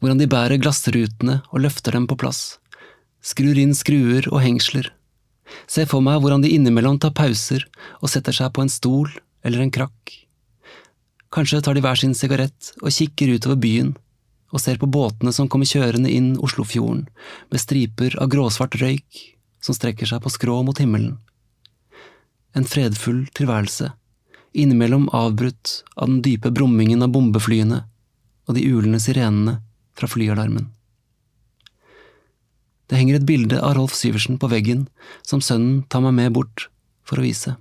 hvordan 0.00 0.18
de 0.18 0.28
bærer 0.28 0.60
glassrutene 0.60 1.38
og 1.52 1.62
løfter 1.62 1.94
dem 1.94 2.08
på 2.10 2.18
plass, 2.18 2.58
skrur 3.22 3.58
inn 3.58 3.74
skruer 3.78 4.26
og 4.32 4.42
hengsler, 4.42 4.90
ser 5.70 5.86
for 5.88 6.04
meg 6.04 6.20
hvordan 6.20 6.42
de 6.42 6.50
innimellom 6.56 6.98
tar 7.00 7.14
pauser 7.16 7.64
og 8.00 8.10
setter 8.10 8.34
seg 8.34 8.50
på 8.52 8.64
en 8.64 8.72
stol 8.72 9.12
eller 9.46 9.62
en 9.62 9.72
krakk. 9.74 10.16
Kanskje 11.32 11.62
tar 11.64 11.74
de 11.74 11.82
hver 11.84 11.96
sin 11.96 12.12
sigarett 12.16 12.74
og 12.82 12.92
kikker 12.92 13.32
utover 13.38 13.56
byen 13.60 13.94
og 14.52 14.60
ser 14.60 14.76
på 14.80 14.88
båtene 14.92 15.32
som 15.32 15.48
kommer 15.48 15.68
kjørende 15.68 16.10
inn 16.12 16.34
Oslofjorden 16.44 17.06
med 17.52 17.62
striper 17.62 18.18
av 18.20 18.28
gråsvart 18.34 18.76
røyk 18.82 19.22
som 19.64 19.76
strekker 19.76 20.08
seg 20.08 20.20
på 20.24 20.32
skrå 20.34 20.58
mot 20.66 20.76
himmelen. 20.82 21.16
En 22.52 22.68
fredfull 22.68 23.24
tilværelse, 23.32 23.88
innimellom 24.52 25.08
avbrutt 25.16 25.78
av 25.96 26.10
den 26.10 26.20
dype 26.26 26.52
brummingen 26.52 27.04
av 27.04 27.14
bombeflyene 27.14 27.80
og 28.44 28.58
de 28.58 28.66
ulende 28.68 29.00
sirenene 29.00 29.56
fra 29.96 30.10
flyalarmen. 30.10 30.68
Det 32.92 32.98
henger 33.00 33.22
et 33.22 33.28
bilde 33.28 33.56
av 33.56 33.78
Rolf 33.78 33.94
Syversen 33.96 34.36
på 34.36 34.50
veggen 34.52 34.84
som 35.24 35.40
sønnen 35.40 35.80
tar 35.88 36.04
meg 36.04 36.18
med 36.18 36.34
bort 36.36 36.68
for 37.08 37.22
å 37.22 37.24
vise. 37.24 37.54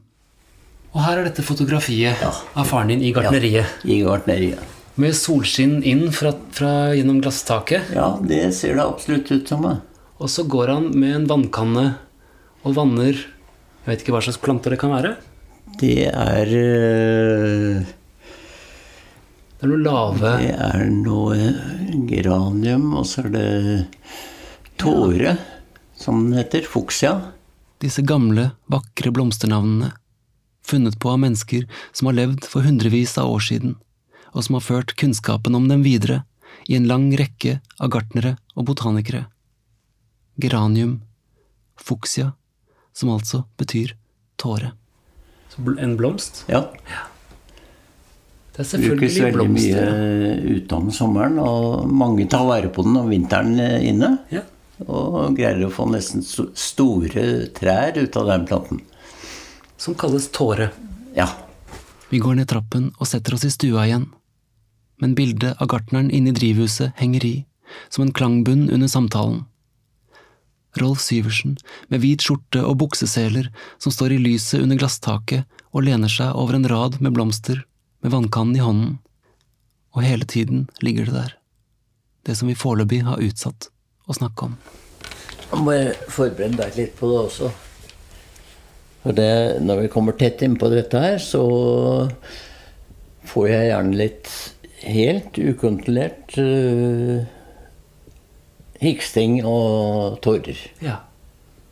Og 0.92 1.00
her 1.06 1.22
er 1.22 1.30
dette 1.30 1.44
fotografiet 1.46 2.20
av 2.22 2.68
faren 2.68 2.92
din 2.92 3.04
i 3.06 3.14
gartneriet. 3.16 3.80
Ja, 3.86 3.94
I 3.96 4.02
gartneriet. 4.04 4.78
Med 5.00 5.16
solskinn 5.16 5.80
inn 5.88 6.10
fra, 6.12 6.34
fra 6.52 6.92
gjennom 6.92 7.22
glasstaket. 7.24 7.94
Ja, 7.96 8.18
det 8.28 8.44
ser 8.58 8.76
det 8.76 8.84
absolutt 8.84 9.32
ut 9.32 9.48
som. 9.48 9.64
Det. 9.64 9.78
Og 10.20 10.30
så 10.30 10.44
går 10.44 10.74
han 10.74 10.90
med 10.92 11.16
en 11.16 11.30
vannkanne 11.30 11.86
og 12.62 12.76
vanner 12.78 13.16
Jeg 13.16 13.88
vet 13.88 14.04
ikke 14.04 14.14
hva 14.14 14.22
slags 14.22 14.38
planter 14.44 14.76
det 14.76 14.78
kan 14.84 14.92
være? 14.94 15.16
Det 15.80 16.12
er 16.12 16.52
øh, 16.54 17.80
Det 19.56 19.66
er 19.66 19.72
noe 19.72 19.82
lave 19.82 20.34
Det 20.44 20.52
er 20.54 20.84
noe 20.92 21.40
geranium, 22.12 22.92
og 23.00 23.08
så 23.10 23.24
er 23.26 23.32
det 23.34 23.48
Tåre, 24.82 25.36
som 25.98 26.24
den 26.26 26.38
heter. 26.40 26.66
Fuksia. 26.66 27.16
Disse 27.82 28.02
gamle, 28.06 28.52
vakre 28.70 29.12
blomsternavnene, 29.14 29.92
funnet 30.66 31.00
på 31.00 31.12
av 31.14 31.22
mennesker 31.24 31.68
som 31.92 32.10
har 32.10 32.18
levd 32.20 32.48
for 32.48 32.66
hundrevis 32.66 33.18
av 33.22 33.32
år 33.32 33.46
siden, 33.48 33.78
og 34.32 34.46
som 34.46 34.58
har 34.58 34.66
ført 34.66 34.96
kunnskapen 35.00 35.56
om 35.58 35.68
dem 35.72 35.86
videre 35.86 36.24
i 36.68 36.78
en 36.78 36.88
lang 36.90 37.10
rekke 37.18 37.60
av 37.80 37.92
gartnere 37.94 38.36
og 38.56 38.68
botanikere. 38.70 39.26
Geranium, 40.42 41.02
fuksia, 41.78 42.34
som 42.94 43.12
altså 43.14 43.46
betyr 43.60 43.96
tåre. 44.42 44.74
En 45.80 45.98
blomst? 46.00 46.46
Ja. 46.48 46.68
Det 48.52 48.66
er 48.66 48.84
Brukes 48.84 49.16
selvfølgelig 49.16 49.24
veldig 49.24 49.50
mye 49.52 49.82
utenom 49.82 50.56
ute 50.56 50.78
om 50.78 50.90
sommeren, 50.96 51.38
og 51.40 51.92
mange 51.92 52.28
tar 52.32 52.44
vare 52.48 52.72
på 52.72 52.84
den 52.84 52.98
om 53.00 53.12
vinteren 53.12 53.60
eh, 53.60 53.88
inne. 53.92 54.16
Ja. 54.32 54.44
Og 54.82 55.36
greier 55.38 55.68
å 55.68 55.74
få 55.74 55.86
nesten 55.92 56.24
store 56.26 57.26
trær 57.56 58.00
ut 58.00 58.18
av 58.18 58.32
den 58.32 58.48
planten. 58.50 58.82
Som 59.82 59.96
kalles 59.96 60.30
tåre. 60.32 60.70
Ja. 61.16 61.26
Vi 62.10 62.20
går 62.22 62.36
ned 62.38 62.48
trappen 62.52 62.92
og 63.00 63.08
setter 63.10 63.34
oss 63.34 63.48
i 63.48 63.50
stua 63.50 63.88
igjen. 63.88 64.04
Men 65.02 65.16
bildet 65.18 65.58
av 65.58 65.72
gartneren 65.72 66.12
inne 66.14 66.30
i 66.30 66.36
drivhuset 66.38 67.00
henger 67.00 67.26
i, 67.26 67.32
som 67.90 68.04
en 68.06 68.12
klangbunn 68.14 68.68
under 68.70 68.92
samtalen. 68.92 69.40
Rolf 70.78 71.02
Syversen 71.02 71.56
med 71.90 72.04
hvit 72.04 72.22
skjorte 72.22 72.62
og 72.62 72.78
bukseseler 72.84 73.50
som 73.82 73.96
står 73.96 74.14
i 74.14 74.20
lyset 74.22 74.62
under 74.62 74.78
glasstaket 74.78 75.50
og 75.74 75.88
lener 75.90 76.14
seg 76.14 76.38
over 76.38 76.60
en 76.60 76.70
rad 76.70 77.00
med 77.02 77.18
blomster 77.18 77.66
med 78.06 78.14
vannkannen 78.14 78.62
i 78.62 78.62
hånden. 78.62 78.94
Og 79.98 80.06
hele 80.06 80.30
tiden 80.30 80.68
ligger 80.86 81.10
det 81.10 81.18
der. 81.18 81.36
Det 82.30 82.38
som 82.38 82.54
vi 82.54 82.60
foreløpig 82.68 83.02
har 83.10 83.26
utsatt 83.26 83.72
å 84.06 84.14
snakke 84.14 84.52
om. 84.52 84.56
Jeg 85.50 85.66
må 85.66 85.82
forberede 86.06 86.62
deg 86.62 86.82
litt 86.84 86.98
på 87.02 87.10
det 87.10 87.20
også. 87.26 87.54
For 89.02 89.18
det, 89.18 89.62
når 89.66 89.86
vi 89.86 89.92
kommer 89.94 90.18
tett 90.18 90.44
innpå 90.46 90.70
dette 90.70 91.00
her, 91.02 91.18
så 91.22 91.44
får 93.32 93.48
jeg 93.50 93.70
gjerne 93.72 93.98
litt 93.98 94.34
helt 94.86 95.38
ukontrollert 95.38 96.36
uh, 96.38 97.22
hiksting 98.82 99.40
og 99.46 100.20
tårer. 100.26 100.60
Ja, 100.86 101.00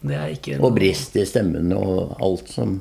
det 0.02 0.18
er 0.18 0.34
ikke 0.34 0.58
Og 0.64 0.74
brist 0.78 1.18
i 1.20 1.26
stemmen 1.28 1.74
og 1.76 2.16
alt 2.24 2.50
som 2.54 2.80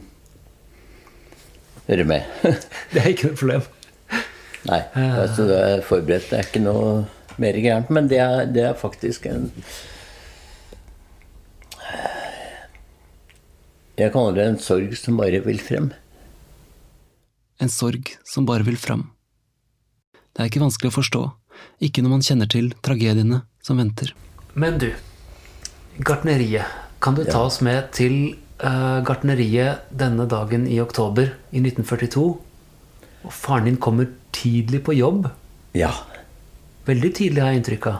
hører 1.89 2.09
med. 2.09 2.25
Det 2.93 3.03
er 3.03 3.13
ikke 3.13 3.31
noe 3.31 3.41
problem. 3.41 3.69
Nei, 4.69 4.81
altså 4.95 5.47
du 5.49 5.55
er 5.57 5.85
forberedt. 5.87 6.29
Det 6.29 6.39
er 6.39 6.49
ikke 6.49 6.61
noe 6.65 6.91
mer 7.41 7.57
gærent. 7.63 7.93
Men 7.95 8.11
det 8.11 8.19
er, 8.21 8.43
det 8.53 8.65
er 8.69 8.77
faktisk 8.77 9.29
en 9.31 9.49
Jeg 13.99 14.13
kaller 14.15 14.37
det 14.37 14.45
en 14.47 14.61
sorg 14.63 14.93
som 14.95 15.17
bare 15.19 15.41
vil 15.43 15.59
frem. 15.59 15.89
En 17.59 17.71
sorg 17.73 18.13
som 18.23 18.47
bare 18.47 18.63
vil 18.63 18.79
frem. 18.79 19.09
Det 20.15 20.45
er 20.45 20.51
ikke 20.53 20.63
vanskelig 20.63 20.93
å 20.93 20.95
forstå, 21.01 21.23
ikke 21.83 22.05
når 22.05 22.13
man 22.13 22.23
kjenner 22.23 22.47
til 22.51 22.69
tragediene 22.87 23.41
som 23.67 23.81
venter. 23.83 24.13
Men 24.55 24.79
du, 24.79 24.93
gartneriet. 25.99 26.77
Kan 27.03 27.15
du 27.19 27.25
ta 27.27 27.45
oss 27.47 27.61
med 27.63 27.91
til 27.95 28.37
uh, 28.63 28.99
gartneriet 29.07 29.91
denne 29.95 30.27
dagen 30.31 30.67
i 30.71 30.79
oktober 30.83 31.33
i 31.51 31.63
1942? 31.63 32.25
Og 33.27 33.35
faren 33.35 33.67
din 33.67 33.79
kommer 33.83 34.11
tidlig 34.35 34.85
på 34.87 34.95
jobb. 34.95 35.27
Ja. 35.79 35.91
Veldig 36.87 37.11
tidlig, 37.19 37.43
har 37.43 37.51
jeg 37.51 37.63
inntrykk 37.63 37.91
av. 37.91 37.99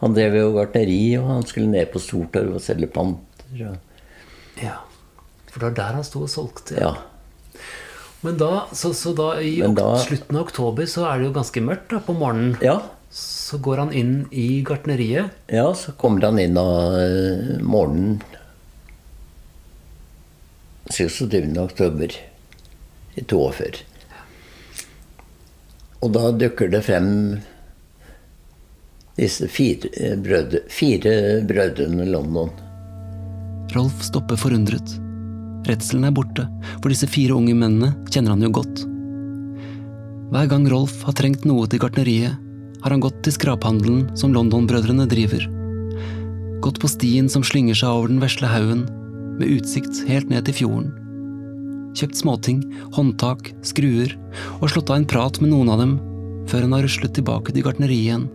Han 0.00 0.14
drev 0.14 0.38
jo 0.38 0.54
gartneri, 0.54 1.00
og 1.18 1.26
han 1.30 1.46
skulle 1.46 1.70
ned 1.70 1.90
på 1.90 2.02
Stortorv 2.02 2.54
og 2.58 2.62
selge 2.62 2.90
panter. 2.94 3.66
Og, 3.70 3.93
Ja, 4.62 4.76
For 5.50 5.60
det 5.60 5.66
var 5.70 5.74
der 5.78 5.96
han 5.98 6.04
sto 6.06 6.22
og 6.26 6.30
solgte. 6.30 6.78
ja. 6.80 6.94
Men 8.24 8.38
da, 8.40 8.66
så, 8.72 8.94
så 8.96 9.12
da 9.12 9.34
i 9.44 9.58
da- 9.60 9.98
slutten 10.00 10.36
av 10.38 10.46
oktober 10.46 10.86
så 10.88 11.02
er 11.10 11.18
det 11.20 11.26
jo 11.26 11.32
ganske 11.34 11.60
mørkt 11.60 11.90
da, 11.92 11.98
på 12.00 12.14
morgenen. 12.16 12.56
ja. 12.64 12.78
Så 13.14 13.58
går 13.62 13.78
han 13.78 13.92
inn 13.94 14.14
i 14.34 14.62
gartneriet. 14.66 15.30
Ja, 15.46 15.68
så 15.78 15.92
kommer 15.94 16.24
han 16.26 16.38
inn 16.42 16.56
av 16.58 16.96
eh, 16.98 17.60
morgenen 17.62 18.16
26. 20.90 21.56
oktober 21.62 22.10
i 23.14 23.22
42. 23.22 23.84
Og 26.02 26.10
da 26.12 26.30
dukker 26.36 26.68
det 26.74 26.82
frem 26.84 27.08
disse 29.16 29.46
fire, 29.48 30.16
brødre, 30.20 30.64
fire 30.68 31.14
brødrene 31.46 32.08
London. 32.10 32.50
Rolf 33.74 34.04
stopper 34.06 34.38
forundret. 34.38 34.96
Redselen 35.68 36.06
er 36.06 36.14
borte, 36.14 36.44
for 36.80 36.92
disse 36.92 37.08
fire 37.10 37.34
unge 37.36 37.54
mennene 37.56 37.94
kjenner 38.12 38.34
han 38.34 38.44
jo 38.44 38.52
godt. 38.54 38.84
Hver 40.34 40.48
gang 40.50 40.66
Rolf 40.70 41.00
har 41.06 41.16
trengt 41.16 41.46
noe 41.48 41.66
til 41.70 41.80
gartneriet, 41.82 42.36
har 42.84 42.92
han 42.92 43.02
gått 43.02 43.22
til 43.24 43.32
skraphandelen 43.32 44.10
som 44.18 44.34
London-brødrene 44.36 45.06
driver. 45.08 45.46
Gått 46.64 46.80
på 46.82 46.90
stien 46.92 47.30
som 47.32 47.44
slynger 47.46 47.78
seg 47.80 47.92
over 47.96 48.12
den 48.12 48.20
vesle 48.22 48.50
haugen, 48.50 48.84
med 49.38 49.50
utsikt 49.56 50.04
helt 50.08 50.30
ned 50.30 50.46
til 50.46 50.58
fjorden. 50.60 50.90
Kjøpt 51.94 52.18
småting, 52.18 52.60
håndtak, 52.94 53.52
skruer, 53.66 54.12
og 54.60 54.68
slått 54.72 54.90
av 54.92 55.00
en 55.00 55.08
prat 55.08 55.40
med 55.42 55.52
noen 55.54 55.72
av 55.72 55.80
dem, 55.82 55.94
før 56.50 56.66
han 56.66 56.76
har 56.76 56.84
ruslet 56.84 57.14
tilbake 57.16 57.54
til 57.54 57.64
gartneriet 57.66 58.08
igjen, 58.08 58.28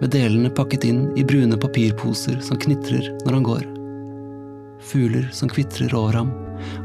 med 0.00 0.12
delene 0.14 0.50
pakket 0.52 0.88
inn 0.88 1.04
i 1.20 1.24
brune 1.26 1.58
papirposer 1.60 2.40
som 2.44 2.58
knitrer 2.60 3.12
når 3.22 3.38
han 3.38 3.46
går. 3.46 3.70
Fugler 4.82 5.28
som 5.32 5.48
kvitrer 5.52 5.92
over 5.94 6.12
ham, 6.18 6.32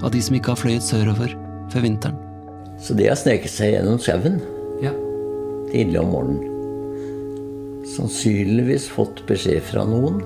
av 0.04 0.12
de 0.14 0.22
som 0.22 0.36
ikke 0.38 0.54
har 0.54 0.60
fløyet 0.62 0.86
sørover 0.86 1.34
før 1.74 1.82
vinteren. 1.86 2.18
Så 2.80 2.94
de 2.98 3.08
har 3.10 3.18
sneket 3.18 3.50
seg 3.50 3.74
gjennom 3.74 3.98
skauen 4.00 4.38
Ja. 4.84 4.92
tidlig 5.72 6.00
om 6.00 6.12
morgenen. 6.14 6.54
Sannsynligvis 7.88 8.88
fått 8.92 9.24
beskjed 9.30 9.64
fra 9.64 9.86
noen 9.88 10.20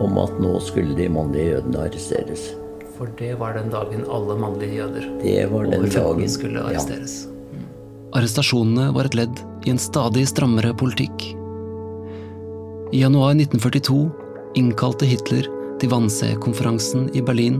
om 0.00 0.16
at 0.18 0.32
nå 0.40 0.56
skulle 0.64 0.96
de 0.96 1.06
mannlige 1.12 1.52
jødene 1.58 1.84
arresteres. 1.86 2.46
For 2.96 3.10
det 3.18 3.34
var 3.38 3.54
den 3.58 3.70
dagen 3.72 4.04
alle 4.10 4.36
mannlige 4.40 4.78
jøder 4.80 5.06
Det 5.22 5.50
var 5.50 5.64
den 5.68 5.74
over 5.78 5.86
15 5.88 6.16
dagen. 6.16 6.28
skulle 6.28 6.58
Ja. 6.60 6.66
arresteres. 6.72 7.26
Arrestasjonene 8.12 8.92
var 8.94 9.04
et 9.06 9.14
ledd 9.14 9.38
i 9.66 9.70
en 9.70 9.78
stadig 9.78 10.26
strammere 10.28 10.74
politikk. 10.76 11.34
I 12.92 13.00
januar 13.00 13.34
1942 13.34 14.10
innkalte 14.56 15.06
Hitler 15.06 15.46
til 15.82 15.90
Wannsee-konferansen 15.90 17.08
i 17.16 17.22
Berlin, 17.24 17.58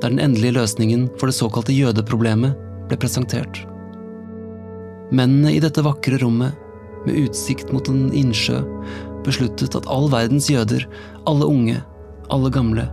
der 0.00 0.08
den 0.08 0.22
endelige 0.22 0.56
løsningen 0.56 1.08
for 1.20 1.28
det 1.28 1.36
såkalte 1.36 1.76
jødeproblemet 1.76 2.56
ble 2.88 2.96
presentert. 2.96 3.60
Mennene 5.12 5.52
i 5.52 5.60
dette 5.60 5.84
vakre 5.84 6.20
rommet, 6.22 6.56
med 7.04 7.16
utsikt 7.16 7.70
mot 7.72 7.86
en 7.88 8.10
innsjø, 8.16 8.60
besluttet 9.24 9.76
at 9.76 9.88
all 9.92 10.08
verdens 10.12 10.48
jøder, 10.52 10.86
alle 11.28 11.48
unge, 11.48 11.78
alle 12.32 12.50
gamle, 12.52 12.86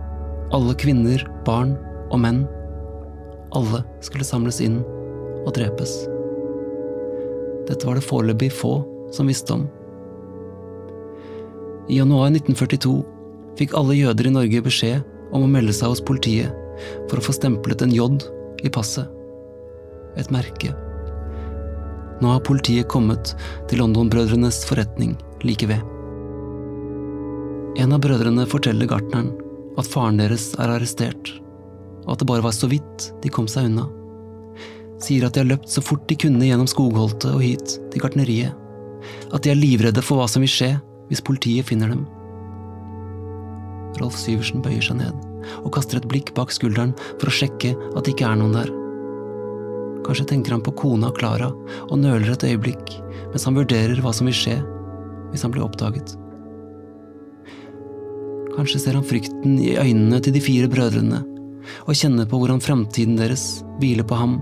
alle 0.52 0.76
kvinner, 0.80 1.24
barn 1.48 1.74
og 2.12 2.20
menn, 2.24 2.44
alle 3.56 3.82
skulle 4.04 4.26
samles 4.28 4.60
inn 4.64 4.80
og 5.46 5.52
drepes. 5.56 5.94
Dette 7.68 7.84
var 7.88 7.96
det 7.96 8.04
foreløpig 8.04 8.50
få 8.52 8.80
som 9.12 9.28
visste 9.28 9.56
om. 9.56 9.68
I 11.88 12.00
januar 12.02 12.32
1942 12.32 13.17
fikk 13.58 13.74
alle 13.78 13.96
jøder 13.98 14.28
i 14.28 14.34
Norge 14.34 14.64
beskjed 14.64 15.04
om 15.34 15.44
å 15.44 15.50
melde 15.50 15.74
seg 15.76 15.92
hos 15.92 16.04
politiet 16.04 16.54
for 17.10 17.18
å 17.18 17.24
få 17.24 17.34
stemplet 17.34 17.82
en 17.84 17.94
J 17.94 18.06
i 18.64 18.70
passet. 18.72 19.08
Et 20.18 20.30
merke. 20.34 20.72
Nå 22.18 22.32
har 22.32 22.42
politiet 22.46 22.88
kommet 22.90 23.34
til 23.70 23.82
London-brødrenes 23.82 24.64
forretning 24.66 25.14
like 25.46 25.68
ved. 25.70 25.82
En 27.78 27.94
av 27.94 28.02
brødrene 28.02 28.46
forteller 28.50 28.90
gartneren 28.90 29.30
at 29.78 29.86
faren 29.86 30.18
deres 30.18 30.50
er 30.58 30.72
arrestert, 30.74 31.30
og 32.06 32.16
at 32.16 32.22
det 32.22 32.26
bare 32.30 32.42
var 32.42 32.56
så 32.56 32.66
vidt 32.70 33.12
de 33.22 33.30
kom 33.30 33.46
seg 33.50 33.68
unna. 33.70 33.86
Sier 34.98 35.28
at 35.28 35.36
de 35.36 35.44
har 35.44 35.50
løpt 35.52 35.70
så 35.70 35.82
fort 35.84 36.08
de 36.10 36.18
kunne 36.18 36.48
gjennom 36.48 36.66
skogholtet 36.70 37.30
og 37.30 37.44
hit 37.44 37.76
til 37.92 38.02
gartneriet. 38.02 38.54
At 39.30 39.44
de 39.44 39.52
er 39.52 39.60
livredde 39.60 40.02
for 40.02 40.18
hva 40.18 40.26
som 40.30 40.42
vil 40.42 40.50
skje 40.50 40.72
hvis 41.08 41.22
politiet 41.22 41.68
finner 41.68 41.94
dem. 41.94 42.02
Rolf 43.98 44.18
Syversen 44.20 44.62
bøyer 44.64 44.84
seg 44.84 45.00
ned 45.00 45.24
og 45.62 45.72
kaster 45.74 45.98
et 45.98 46.08
blikk 46.10 46.34
bak 46.36 46.52
skulderen 46.52 46.92
for 47.18 47.30
å 47.30 47.34
sjekke 47.34 47.72
at 47.96 48.04
det 48.04 48.14
ikke 48.14 48.28
er 48.28 48.38
noen 48.40 48.56
der. 48.56 48.72
Kanskje 50.06 50.28
tenker 50.32 50.54
han 50.54 50.64
på 50.64 50.74
kona 50.78 51.10
Klara 51.16 51.50
og 51.88 51.96
nøler 52.00 52.34
et 52.34 52.46
øyeblikk 52.50 52.94
mens 53.32 53.44
han 53.48 53.56
vurderer 53.58 54.00
hva 54.04 54.12
som 54.16 54.28
vil 54.28 54.36
skje 54.36 54.58
hvis 55.32 55.44
han 55.44 55.54
blir 55.54 55.64
oppdaget. 55.66 56.14
Kanskje 58.54 58.80
ser 58.82 58.96
han 58.98 59.06
frykten 59.06 59.58
i 59.62 59.74
øynene 59.78 60.20
til 60.24 60.34
de 60.34 60.42
fire 60.42 60.70
brødrene 60.70 61.24
og 61.84 61.96
kjenner 61.98 62.28
på 62.28 62.40
hvordan 62.40 62.62
framtiden 62.64 63.18
deres 63.20 63.60
hviler 63.78 64.06
på 64.08 64.16
ham, 64.18 64.38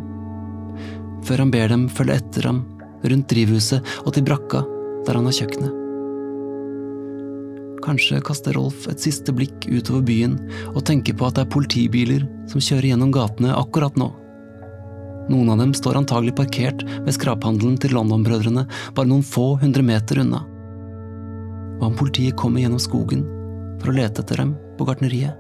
før 1.27 1.43
han 1.43 1.51
ber 1.55 1.73
dem 1.73 1.89
følge 1.91 2.21
etter 2.21 2.47
ham 2.49 2.63
rundt 3.03 3.29
drivhuset 3.33 3.97
og 4.05 4.15
til 4.15 4.27
brakka 4.27 4.63
der 5.07 5.19
han 5.19 5.29
har 5.29 5.37
kjøkkenet. 5.41 5.86
Kanskje 7.87 8.19
kaster 8.27 8.57
Rolf 8.59 8.89
et 8.91 9.03
siste 9.03 9.31
blikk 9.35 9.69
utover 9.71 10.03
byen 10.09 10.35
og 10.73 10.83
tenker 10.89 11.15
på 11.15 11.29
at 11.29 11.37
det 11.37 11.45
er 11.45 11.53
politibiler 11.55 12.25
som 12.51 12.63
kjører 12.63 12.91
gjennom 12.91 13.13
gatene 13.15 13.55
akkurat 13.55 13.95
nå. 14.01 14.09
Noen 15.31 15.53
av 15.55 15.61
dem 15.63 15.75
står 15.75 15.99
antagelig 16.01 16.35
parkert 16.39 16.83
ved 16.83 17.15
skraphandelen 17.15 17.79
til 17.83 17.95
London-brødrene 17.95 18.67
bare 18.95 19.11
noen 19.11 19.23
få 19.27 19.53
hundre 19.63 19.87
meter 19.87 20.23
unna. 20.23 20.43
Hva 21.79 21.91
om 21.91 21.97
politiet 21.99 22.39
kommer 22.39 22.63
gjennom 22.63 22.83
skogen 22.83 23.23
for 23.81 23.93
å 23.93 23.97
lete 23.97 24.23
etter 24.23 24.43
dem 24.43 24.55
på 24.79 24.87
gartneriet? 24.89 25.39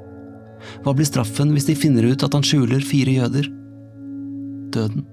Hva 0.82 0.94
blir 0.94 1.08
straffen 1.08 1.50
hvis 1.54 1.66
de 1.68 1.78
finner 1.78 2.06
ut 2.06 2.22
at 2.22 2.34
han 2.34 2.46
skjuler 2.46 2.84
fire 2.84 3.14
jøder? 3.14 3.50
Døden. 4.74 5.06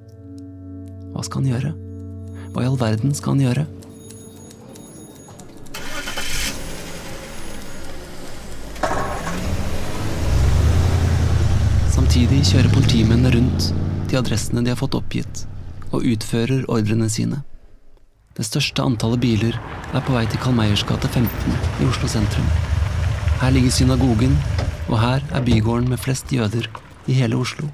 Hva 1.13 1.25
skal 1.25 1.43
han 1.43 1.53
gjøre? 1.53 1.73
Hva 2.53 2.61
i 2.61 2.69
all 2.69 2.77
verden 2.81 3.13
skal 3.17 3.35
han 3.35 3.47
gjøre? 3.47 3.65
Samtidig 12.13 12.43
kjører 12.45 12.69
politimennene 12.69 13.29
rundt 13.33 13.63
de 14.11 14.17
adressene 14.19 14.61
de 14.61 14.69
har 14.69 14.77
fått 14.77 14.93
oppgitt, 14.93 15.39
og 15.89 16.03
utfører 16.05 16.67
ordrene 16.69 17.07
sine. 17.09 17.39
Det 18.37 18.43
største 18.45 18.83
antallet 18.85 19.17
biler 19.23 19.55
er 19.57 20.03
på 20.05 20.13
vei 20.13 20.21
til 20.29 20.37
Karl 20.43 20.59
gate 20.85 21.09
15 21.09 21.55
i 21.81 21.87
Oslo 21.87 22.09
sentrum. 22.13 22.45
Her 23.41 23.55
ligger 23.55 23.73
synagogen, 23.73 24.35
og 24.91 24.99
her 25.01 25.25
er 25.33 25.41
bygården 25.47 25.89
med 25.89 25.97
flest 26.03 26.29
jøder 26.29 26.67
i 27.09 27.15
hele 27.17 27.39
Oslo. 27.41 27.71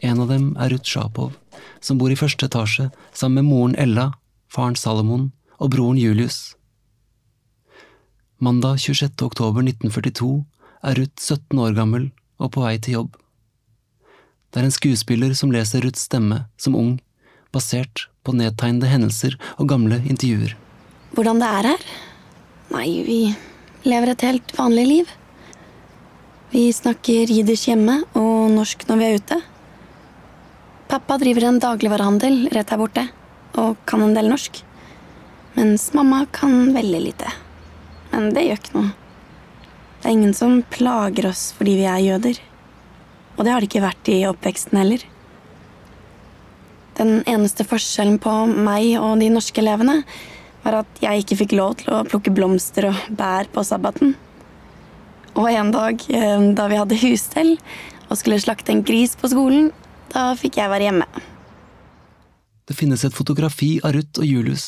En 0.00 0.24
av 0.24 0.32
dem 0.32 0.56
er 0.56 0.72
Ruth 0.72 0.88
Sjapov, 0.88 1.36
som 1.84 2.00
bor 2.00 2.08
i 2.08 2.16
første 2.16 2.48
etasje 2.48 2.88
sammen 3.12 3.42
med 3.42 3.50
moren 3.50 3.76
Ella, 3.76 4.08
faren 4.48 4.72
Salomon 4.72 5.28
og 5.60 5.74
broren 5.76 6.00
Julius. 6.00 6.56
Mandag 8.40 8.80
26. 8.80 9.20
oktober 9.20 9.60
1942 9.68 10.32
er 10.80 10.96
Ruth 11.02 11.20
17 11.20 11.60
år 11.60 11.76
gammel 11.76 12.08
og 12.42 12.52
på 12.54 12.64
vei 12.64 12.76
til 12.82 12.98
jobb. 12.98 13.16
Det 14.52 14.60
er 14.60 14.68
en 14.68 14.74
skuespiller 14.74 15.32
som 15.38 15.52
leser 15.54 15.84
Ruths 15.86 16.08
stemme 16.08 16.42
som 16.60 16.76
ung, 16.76 16.96
basert 17.54 18.08
på 18.26 18.34
nedtegnede 18.36 18.90
hendelser 18.90 19.38
og 19.56 19.70
gamle 19.70 20.02
intervjuer. 20.02 20.52
Hvordan 21.16 21.40
det 21.40 21.48
er 21.48 21.68
her? 21.70 21.86
Nei, 22.72 22.88
vi 23.06 23.20
lever 23.88 24.12
et 24.12 24.26
helt 24.26 24.52
vanlig 24.56 24.84
liv. 24.88 25.14
Vi 26.52 26.66
snakker 26.72 27.32
jiddisch 27.32 27.66
hjemme 27.70 28.02
og 28.18 28.52
norsk 28.52 28.84
når 28.88 29.00
vi 29.00 29.08
er 29.08 29.18
ute. 29.22 29.40
Pappa 30.92 31.16
driver 31.20 31.48
en 31.48 31.60
dagligvarehandel 31.62 32.50
rett 32.52 32.72
her 32.72 32.80
borte, 32.80 33.06
og 33.56 33.78
kan 33.88 34.04
en 34.04 34.12
del 34.16 34.28
norsk. 34.28 34.60
Mens 35.56 35.88
mamma 35.96 36.26
kan 36.32 36.74
veldig 36.76 37.00
lite. 37.06 37.32
Men 38.12 38.34
det 38.36 38.44
gjør 38.44 38.60
ikke 38.60 38.76
noe. 38.76 38.90
Det 40.02 40.10
er 40.10 40.16
ingen 40.16 40.34
som 40.34 40.64
plager 40.66 41.28
oss 41.30 41.52
fordi 41.54 41.76
vi 41.78 41.86
er 41.86 42.02
jøder. 42.02 42.38
Og 43.36 43.44
det 43.46 43.52
har 43.52 43.62
det 43.62 43.68
ikke 43.70 43.84
vært 43.84 44.10
i 44.10 44.18
oppveksten 44.26 44.80
heller. 44.80 45.04
Den 46.98 47.22
eneste 47.30 47.64
forskjellen 47.64 48.18
på 48.20 48.32
meg 48.50 48.96
og 48.98 49.22
de 49.22 49.30
norske 49.32 49.62
elevene 49.62 50.02
var 50.64 50.80
at 50.82 51.00
jeg 51.02 51.22
ikke 51.22 51.38
fikk 51.44 51.54
lov 51.56 51.78
til 51.80 51.94
å 51.94 52.02
plukke 52.06 52.34
blomster 52.34 52.90
og 52.90 52.98
bær 53.14 53.48
på 53.54 53.64
sabbaten. 53.66 54.16
Og 55.38 55.48
en 55.48 55.72
dag 55.72 56.02
eh, 56.12 56.44
da 56.58 56.68
vi 56.68 56.78
hadde 56.82 57.00
husstell 57.06 57.54
og 58.08 58.18
skulle 58.20 58.42
slakte 58.42 58.74
en 58.74 58.84
gris 58.84 59.14
på 59.16 59.30
skolen, 59.32 59.70
da 60.12 60.32
fikk 60.36 60.58
jeg 60.60 60.70
være 60.70 60.90
hjemme. 60.90 61.06
Det 62.68 62.76
finnes 62.78 63.02
et 63.06 63.16
fotografi 63.16 63.78
av 63.82 63.94
Ruth 63.96 64.20
og 64.20 64.28
Julius, 64.28 64.66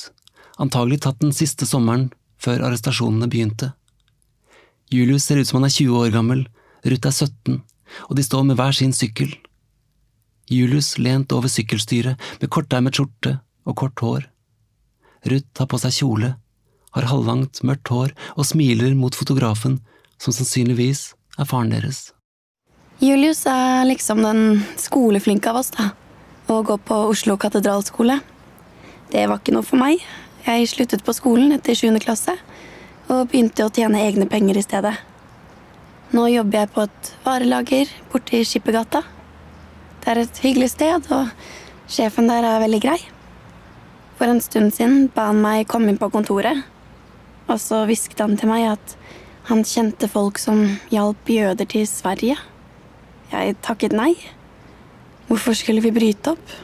antagelig 0.63 1.03
tatt 1.05 1.21
den 1.21 1.35
siste 1.37 1.69
sommeren 1.69 2.09
før 2.41 2.65
arrestasjonene 2.71 3.29
begynte. 3.31 3.75
Julius 4.95 5.25
ser 5.27 5.41
ut 5.41 5.49
som 5.49 5.59
han 5.59 5.67
er 5.67 5.75
20 5.75 5.97
år 5.99 6.13
gammel, 6.15 6.45
Ruth 6.87 7.09
er 7.09 7.15
17, 7.15 7.59
og 8.07 8.15
de 8.15 8.23
står 8.23 8.45
med 8.47 8.59
hver 8.61 8.77
sin 8.77 8.93
sykkel. 8.95 9.33
Julius 10.53 10.95
lent 11.01 11.33
over 11.35 11.51
sykkelstyret 11.51 12.21
med 12.41 12.53
kortermet 12.53 12.95
skjorte 12.95 13.39
og 13.65 13.79
kort 13.81 14.03
hår. 14.05 14.27
Ruth 15.33 15.63
har 15.63 15.71
på 15.73 15.81
seg 15.81 15.97
kjole, 15.99 16.35
har 16.95 17.09
halvlangt, 17.11 17.63
mørkt 17.67 17.91
hår 17.91 18.13
og 18.37 18.47
smiler 18.47 18.95
mot 18.95 19.17
fotografen, 19.17 19.81
som 20.21 20.37
sannsynligvis 20.37 21.09
er 21.41 21.49
faren 21.49 21.73
deres. 21.75 22.13
Julius 23.03 23.43
er 23.51 23.89
liksom 23.89 24.23
den 24.23 24.63
skoleflinke 24.79 25.51
av 25.51 25.63
oss, 25.65 25.73
da. 25.75 25.91
Og 26.53 26.69
går 26.69 26.83
på 26.87 27.01
Oslo 27.09 27.35
katedralskole. 27.41 28.21
Det 29.11 29.25
var 29.27 29.41
ikke 29.41 29.57
noe 29.57 29.67
for 29.67 29.81
meg. 29.81 30.05
Jeg 30.45 30.69
sluttet 30.71 31.03
på 31.03 31.17
skolen 31.17 31.57
etter 31.57 31.75
7. 31.75 31.89
klasse 32.05 32.37
og 33.09 33.29
begynte 33.31 33.67
å 33.67 33.73
tjene 33.73 34.03
egne 34.07 34.29
penger 34.31 34.59
i 34.59 34.65
stedet. 34.65 34.95
Nå 36.15 36.29
jobber 36.31 36.63
jeg 36.63 36.71
på 36.75 36.85
et 36.87 37.11
varelager 37.25 37.91
borte 38.13 38.39
i 38.39 38.47
Skippergata. 38.47 39.03
Det 40.05 40.13
er 40.13 40.21
et 40.23 40.41
hyggelig 40.45 40.71
sted, 40.75 41.09
og 41.11 41.33
sjefen 41.91 42.31
der 42.31 42.47
er 42.47 42.63
veldig 42.63 42.81
grei. 42.85 42.99
For 44.19 44.31
en 44.31 44.43
stund 44.45 44.75
siden 44.77 45.09
ba 45.15 45.31
han 45.33 45.43
meg 45.43 45.67
komme 45.71 45.91
inn 45.91 45.99
på 46.01 46.11
kontoret, 46.13 46.63
og 47.49 47.59
så 47.61 47.83
hvisket 47.89 48.23
han 48.23 48.37
til 48.41 48.53
meg 48.53 48.69
at 48.77 48.97
han 49.51 49.65
kjente 49.69 50.09
folk 50.09 50.39
som 50.41 50.63
hjalp 50.93 51.29
jøder 51.29 51.69
til 51.69 51.85
Sverige. 51.89 52.39
Jeg 53.33 53.59
takket 53.65 53.97
nei. 53.97 54.15
Hvorfor 55.29 55.57
skulle 55.57 55.83
vi 55.85 55.93
bryte 55.93 56.33
opp? 56.37 56.55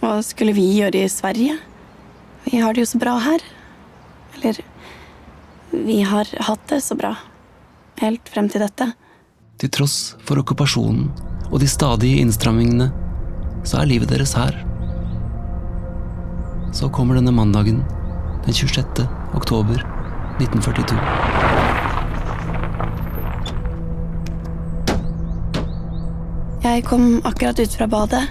Hva 0.00 0.18
skulle 0.24 0.56
vi 0.56 0.66
gjøre 0.80 1.04
i 1.04 1.12
Sverige? 1.12 1.56
Vi 2.46 2.58
har 2.60 2.74
det 2.74 2.82
jo 2.82 2.90
så 2.90 3.00
bra 3.00 3.14
her. 3.22 3.44
Eller 4.34 4.60
vi 5.70 6.02
har 6.02 6.26
hatt 6.40 6.68
det 6.68 6.80
så 6.80 6.94
bra. 6.94 7.14
Helt 8.00 8.28
frem 8.28 8.48
til 8.48 8.62
dette. 8.64 8.92
Til 9.60 9.70
tross 9.72 10.16
for 10.24 10.40
okkupasjonen 10.40 11.10
og 11.50 11.60
de 11.60 11.68
stadige 11.68 12.20
innstrammingene, 12.22 12.90
så 13.66 13.80
er 13.80 13.90
livet 13.90 14.10
deres 14.12 14.34
her. 14.38 14.56
Så 16.72 16.88
kommer 16.94 17.18
denne 17.18 17.34
mandagen, 17.34 17.82
den 18.46 18.54
26. 18.54 19.06
oktober 19.36 19.82
1942. 20.40 20.96
Jeg 26.60 26.84
kom 26.86 27.20
akkurat 27.24 27.58
ut 27.60 27.74
fra 27.74 27.88
badet 27.90 28.22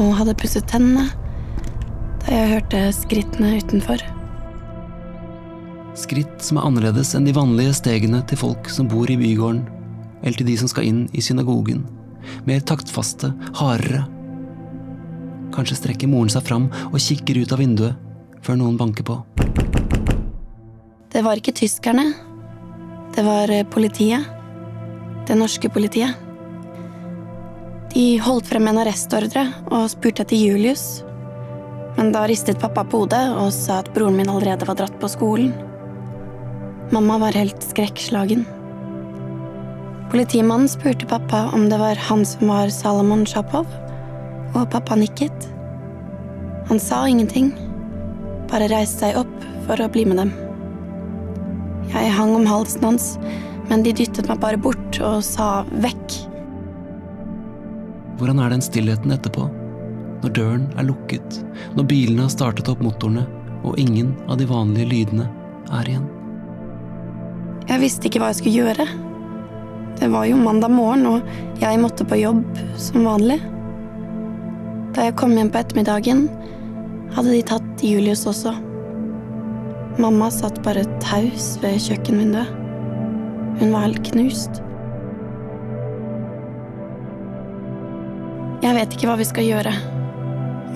og 0.00 0.16
hadde 0.16 0.34
pusset 0.38 0.66
tennene 0.70 1.08
da 2.22 2.34
jeg 2.36 2.52
hørte 2.54 2.82
skrittene 2.94 3.56
utenfor. 3.58 4.02
Skritt 5.98 6.40
som 6.40 6.56
er 6.56 6.64
annerledes 6.64 7.10
enn 7.16 7.26
de 7.28 7.34
vanlige 7.36 7.74
stegene 7.76 8.22
til 8.28 8.40
folk 8.40 8.70
som 8.72 8.88
bor 8.88 9.10
i 9.12 9.18
bygården, 9.20 9.60
eller 10.22 10.38
til 10.38 10.48
de 10.48 10.56
som 10.56 10.70
skal 10.70 10.86
inn 10.88 11.02
i 11.12 11.20
synagogen. 11.24 11.82
Mer 12.48 12.62
taktfaste, 12.64 13.32
hardere. 13.58 14.06
Kanskje 15.52 15.76
strekker 15.76 16.08
moren 16.08 16.32
seg 16.32 16.46
fram 16.46 16.70
og 16.88 17.00
kikker 17.02 17.42
ut 17.42 17.52
av 17.52 17.60
vinduet 17.60 18.40
før 18.42 18.56
noen 18.58 18.78
banker 18.80 19.04
på. 19.04 19.18
Det 21.12 21.20
var 21.26 21.36
ikke 21.36 21.52
tyskerne. 21.60 22.06
Det 23.12 23.24
var 23.26 23.52
eh, 23.52 23.66
politiet. 23.68 24.24
Det 25.28 25.36
norske 25.36 25.68
politiet. 25.68 26.16
De 27.92 28.06
holdt 28.24 28.48
frem 28.48 28.70
en 28.70 28.80
arrestordre 28.80 29.44
og 29.68 29.90
spurte 29.92 30.24
etter 30.24 30.40
Julius. 30.40 31.02
Men 31.98 32.14
da 32.14 32.24
ristet 32.24 32.62
pappa 32.62 32.86
på 32.88 33.02
hodet 33.02 33.26
og 33.36 33.52
sa 33.52 33.82
at 33.82 33.92
broren 33.92 34.16
min 34.16 34.32
allerede 34.32 34.64
var 34.64 34.80
dratt 34.80 34.96
på 35.02 35.12
skolen. 35.12 35.52
Mamma 36.90 37.18
var 37.18 37.32
helt 37.38 37.62
skrekkslagen. 37.62 38.44
Politimannen 40.12 40.68
spurte 40.68 41.06
pappa 41.06 41.46
om 41.54 41.68
det 41.70 41.78
var 41.78 41.96
han 41.96 42.24
som 42.26 42.48
var 42.48 42.68
Salomon 42.68 43.24
Sjapov, 43.26 43.66
og 44.52 44.70
pappa 44.70 44.98
nikket. 44.98 45.48
Han 46.68 46.80
sa 46.80 47.06
ingenting, 47.08 47.52
bare 48.50 48.68
reiste 48.68 49.06
seg 49.06 49.22
opp 49.22 49.46
for 49.66 49.80
å 49.80 49.88
bli 49.92 50.04
med 50.08 50.20
dem. 50.20 50.34
Jeg 51.92 52.12
hang 52.12 52.34
om 52.36 52.46
halsen 52.48 52.84
hans, 52.84 53.08
men 53.70 53.84
de 53.86 53.94
dyttet 53.96 54.28
meg 54.28 54.40
bare 54.42 54.60
bort 54.60 55.00
og 55.00 55.22
sa 55.24 55.62
vekk. 55.84 56.18
Hvordan 58.20 58.42
er 58.44 58.52
den 58.52 58.64
stillheten 58.64 59.14
etterpå? 59.16 59.48
Når 60.22 60.34
døren 60.36 60.66
er 60.78 60.86
lukket, 60.86 61.40
når 61.74 61.88
bilene 61.90 62.26
har 62.28 62.34
startet 62.36 62.68
opp 62.70 62.84
motorene, 62.84 63.24
og 63.64 63.78
ingen 63.80 64.12
av 64.28 64.36
de 64.38 64.46
vanlige 64.50 64.90
lydene 64.92 65.26
er 65.72 65.88
igjen. 65.88 66.10
Jeg 67.72 67.80
visste 67.80 68.04
ikke 68.04 68.20
hva 68.20 68.28
jeg 68.28 68.42
skulle 68.42 68.66
gjøre. 68.66 68.84
Det 69.96 70.08
var 70.12 70.26
jo 70.28 70.36
mandag 70.36 70.74
morgen, 70.74 71.06
og 71.08 71.60
jeg 71.62 71.78
måtte 71.80 72.04
på 72.04 72.18
jobb 72.20 72.42
som 72.76 73.06
vanlig. 73.08 73.38
Da 74.92 75.06
jeg 75.06 75.14
kom 75.16 75.32
hjem 75.38 75.48
på 75.48 75.62
ettermiddagen, 75.62 76.26
hadde 77.16 77.32
de 77.32 77.40
tatt 77.48 77.84
Julius 77.86 78.26
også. 78.28 78.52
Mamma 80.02 80.28
satt 80.32 80.60
bare 80.66 80.84
taus 81.00 81.54
ved 81.62 81.80
kjøkkenvinduet. 81.80 82.52
Hun 83.62 83.72
var 83.72 83.86
helt 83.86 84.04
knust. 84.10 84.60
Jeg 88.62 88.76
vet 88.76 88.94
ikke 88.94 89.08
hva 89.08 89.16
vi 89.20 89.28
skal 89.30 89.48
gjøre. 89.48 89.72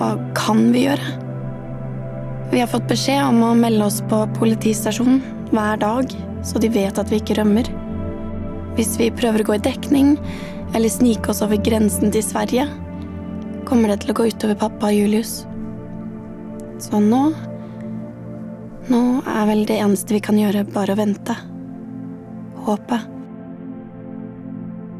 Hva 0.01 0.15
kan 0.37 0.71
vi 0.73 0.87
gjøre? 0.87 1.13
Vi 2.49 2.63
har 2.63 2.73
fått 2.73 2.89
beskjed 2.89 3.21
om 3.21 3.43
å 3.45 3.53
melde 3.59 3.85
oss 3.85 4.01
på 4.09 4.23
politistasjonen 4.37 5.21
hver 5.51 5.77
dag, 5.83 6.17
så 6.47 6.61
de 6.63 6.71
vet 6.71 6.99
at 6.99 7.11
vi 7.11 7.19
ikke 7.19 7.35
rømmer. 7.41 7.67
Hvis 8.77 8.95
vi 9.01 9.11
prøver 9.11 9.43
å 9.43 9.49
gå 9.49 9.57
i 9.57 9.65
dekning, 9.65 10.15
eller 10.75 10.91
snike 10.91 11.31
oss 11.31 11.43
over 11.43 11.59
grensen 11.59 12.13
til 12.13 12.23
Sverige, 12.23 12.67
kommer 13.67 13.91
det 13.91 14.03
til 14.03 14.13
å 14.13 14.17
gå 14.17 14.29
utover 14.31 14.59
pappa 14.59 14.91
og 14.91 14.95
Julius. 14.95 15.41
Så 16.79 17.01
nå 17.03 17.29
Nå 18.87 18.99
er 19.27 19.47
vel 19.49 19.65
det 19.67 19.81
eneste 19.83 20.15
vi 20.15 20.21
kan 20.23 20.37
gjøre, 20.39 20.61
bare 20.71 20.93
å 20.93 20.99
vente. 20.99 21.33
Håpe. 22.63 23.01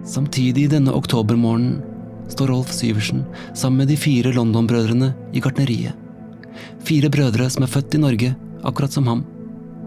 Samtidig 0.04 0.66
denne 0.74 0.92
oktobermorgenen 0.92 1.78
står 2.28 2.52
Rolf 2.52 2.74
Syversen 2.76 3.24
sammen 3.54 3.86
med 3.86 3.94
de 3.94 3.96
fire 3.96 4.34
London-brødrene 4.36 5.14
i 5.32 5.40
gartneriet. 5.40 5.96
Fire 6.84 7.08
brødre 7.14 7.48
som 7.54 7.64
er 7.64 7.72
født 7.72 7.96
i 7.96 8.04
Norge, 8.04 8.34
akkurat 8.68 8.92
som 8.92 9.08
ham. 9.08 9.24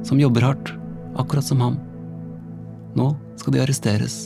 Som 0.08 0.22
jobber 0.22 0.48
hardt, 0.48 0.72
akkurat 1.18 1.46
som 1.46 1.60
ham. 1.64 1.78
Nå 2.98 3.12
skal 3.40 3.54
de 3.54 3.62
arresteres, 3.62 4.16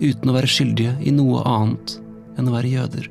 uten 0.00 0.30
å 0.30 0.36
være 0.36 0.50
skyldige 0.50 0.96
i 1.04 1.12
noe 1.14 1.44
annet 1.46 1.98
enn 2.36 2.48
å 2.48 2.54
være 2.54 2.72
jøder. 2.72 3.10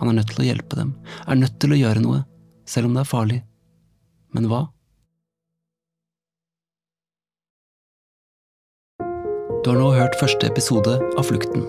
Han 0.00 0.10
er 0.10 0.18
nødt 0.18 0.32
til 0.32 0.42
å 0.42 0.46
hjelpe 0.48 0.78
dem, 0.78 0.94
er 1.26 1.38
nødt 1.38 1.58
til 1.62 1.74
å 1.74 1.78
gjøre 1.78 2.02
noe, 2.02 2.22
selv 2.66 2.88
om 2.88 2.96
det 2.96 3.04
er 3.04 3.10
farlig. 3.12 3.42
Men 4.34 4.48
hva? 4.50 4.64
Du 9.62 9.70
har 9.70 9.78
nå 9.78 9.92
hørt 9.94 10.18
første 10.18 10.48
episode 10.50 10.96
av 10.98 11.28
Flukten. 11.28 11.68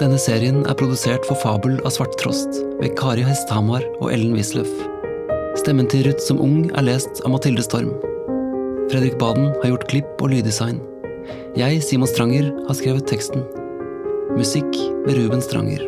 Denne 0.00 0.16
serien 0.18 0.64
er 0.64 0.74
produsert 0.80 1.26
for 1.28 1.38
Fabel 1.38 1.76
av 1.84 1.92
Svarttrost 1.94 2.62
ved 2.80 2.96
Kari 2.98 3.22
Hesthamar 3.22 3.84
og 4.00 4.08
Ellen 4.10 4.32
Wisløff. 4.34 4.72
Stemmen 5.60 5.86
til 5.92 6.06
Ruth 6.08 6.24
som 6.24 6.40
ung 6.42 6.70
er 6.72 6.86
lest 6.88 7.20
av 7.22 7.34
Mathilde 7.34 7.62
Storm. 7.62 7.92
Fredrik 8.90 9.18
Baden 9.18 9.52
har 9.62 9.68
gjort 9.70 9.86
klipp 9.86 10.22
og 10.24 10.32
lyddesign. 10.32 10.80
Jeg, 11.54 11.78
Simon 11.86 12.10
Stranger, 12.10 12.48
har 12.66 12.74
skrevet 12.74 13.06
teksten. 13.06 13.44
Musikk 14.34 14.66
ved 15.04 15.14
Ruben 15.14 15.44
Stranger. 15.44 15.84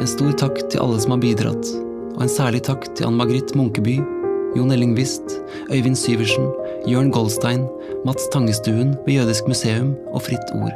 En 0.00 0.10
stor 0.10 0.34
takk 0.40 0.58
til 0.72 0.82
alle 0.82 0.98
som 0.98 1.14
har 1.14 1.22
bidratt, 1.22 1.70
og 2.16 2.24
en 2.26 2.32
særlig 2.32 2.64
takk 2.66 2.88
til 2.98 3.06
Ann 3.06 3.20
Margrit 3.20 3.54
Munkeby, 3.54 4.00
Jon 4.58 4.74
Elling 4.74 4.98
Wist, 4.98 5.38
Øyvind 5.70 5.98
Syversen, 6.02 6.50
Jørn 6.90 7.14
Goldstein, 7.14 7.68
Mats 8.02 8.26
Tangestuen 8.34 8.96
ved 9.06 9.20
Jødisk 9.20 9.46
museum 9.46 9.94
og 10.10 10.24
Fritt 10.26 10.54
Ord. 10.58 10.74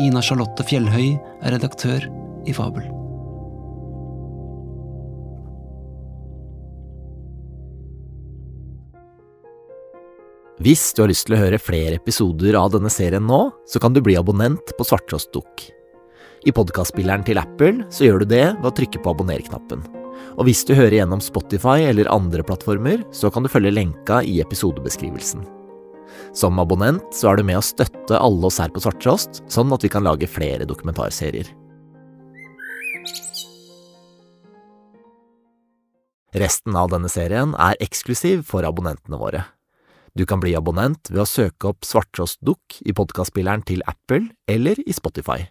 Ina 0.00 0.24
Charlotte 0.24 0.64
Fjellhøy 0.64 1.12
er 1.44 1.58
redaktør 1.58 2.08
i 2.48 2.56
Fabel. 2.56 2.93
Hvis 10.64 10.94
du 10.96 11.02
har 11.02 11.10
lyst 11.10 11.26
til 11.28 11.34
å 11.36 11.38
høre 11.42 11.58
flere 11.60 11.98
episoder 11.98 12.56
av 12.56 12.70
denne 12.72 12.88
serien 12.88 13.26
nå, 13.28 13.50
så 13.68 13.76
kan 13.82 13.92
du 13.92 13.98
bli 14.00 14.14
abonnent 14.16 14.70
på 14.78 14.84
Svarttrostdukk. 14.88 15.66
I 16.48 16.52
podkastspilleren 16.56 17.24
til 17.26 17.36
Apple 17.36 17.84
så 17.92 18.06
gjør 18.06 18.22
du 18.22 18.30
det 18.30 18.46
ved 18.62 18.68
å 18.70 18.72
trykke 18.72 19.02
på 19.04 19.12
abonner-knappen. 19.12 19.82
Og 20.38 20.46
hvis 20.48 20.62
du 20.64 20.72
hører 20.72 21.02
gjennom 21.02 21.20
Spotify 21.20 21.84
eller 21.90 22.08
andre 22.08 22.40
plattformer, 22.48 23.02
så 23.12 23.28
kan 23.28 23.44
du 23.44 23.50
følge 23.52 23.74
lenka 23.74 24.22
i 24.24 24.38
episodebeskrivelsen. 24.40 25.42
Som 26.32 26.56
abonnent 26.62 27.12
så 27.12 27.34
er 27.34 27.42
du 27.42 27.44
med 27.50 27.60
å 27.60 27.66
støtte 27.66 28.16
alle 28.16 28.48
oss 28.48 28.62
her 28.62 28.72
på 28.72 28.80
Svarttrost, 28.86 29.42
sånn 29.52 29.74
at 29.76 29.84
vi 29.84 29.90
kan 29.92 30.06
lage 30.06 30.30
flere 30.30 30.64
dokumentarserier. 30.70 31.50
Resten 36.40 36.72
av 36.72 36.88
denne 36.96 37.12
serien 37.12 37.52
er 37.60 37.76
eksklusiv 37.84 38.46
for 38.48 38.64
abonnentene 38.64 39.20
våre. 39.20 39.44
Du 40.14 40.22
kan 40.30 40.38
bli 40.38 40.52
abonnent 40.54 41.10
ved 41.10 41.24
å 41.24 41.26
søke 41.26 41.72
opp 41.72 41.82
Svarttrostdukk 41.82 42.76
i 42.86 42.94
podkastspilleren 42.94 43.64
til 43.66 43.82
Apple 43.90 44.28
eller 44.46 44.78
i 44.86 44.94
Spotify. 44.94 45.48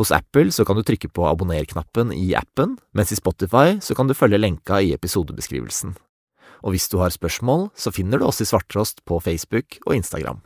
Hos 0.00 0.08
Apple 0.16 0.48
så 0.56 0.64
kan 0.64 0.78
du 0.78 0.84
trykke 0.88 1.10
på 1.12 1.26
abonner-knappen 1.28 2.14
i 2.16 2.30
appen, 2.38 2.78
mens 2.96 3.12
i 3.12 3.18
Spotify 3.18 3.76
så 3.84 3.92
kan 3.92 4.08
du 4.08 4.16
følge 4.16 4.40
lenka 4.40 4.80
i 4.80 4.94
episodebeskrivelsen. 4.96 5.92
Og 6.64 6.72
hvis 6.72 6.88
du 6.88 6.96
har 7.02 7.12
spørsmål, 7.12 7.68
så 7.76 7.92
finner 7.92 8.22
du 8.22 8.24
oss 8.24 8.40
i 8.40 8.48
Svarttrost 8.48 9.04
på 9.04 9.20
Facebook 9.20 9.76
og 9.84 9.98
Instagram. 9.98 10.40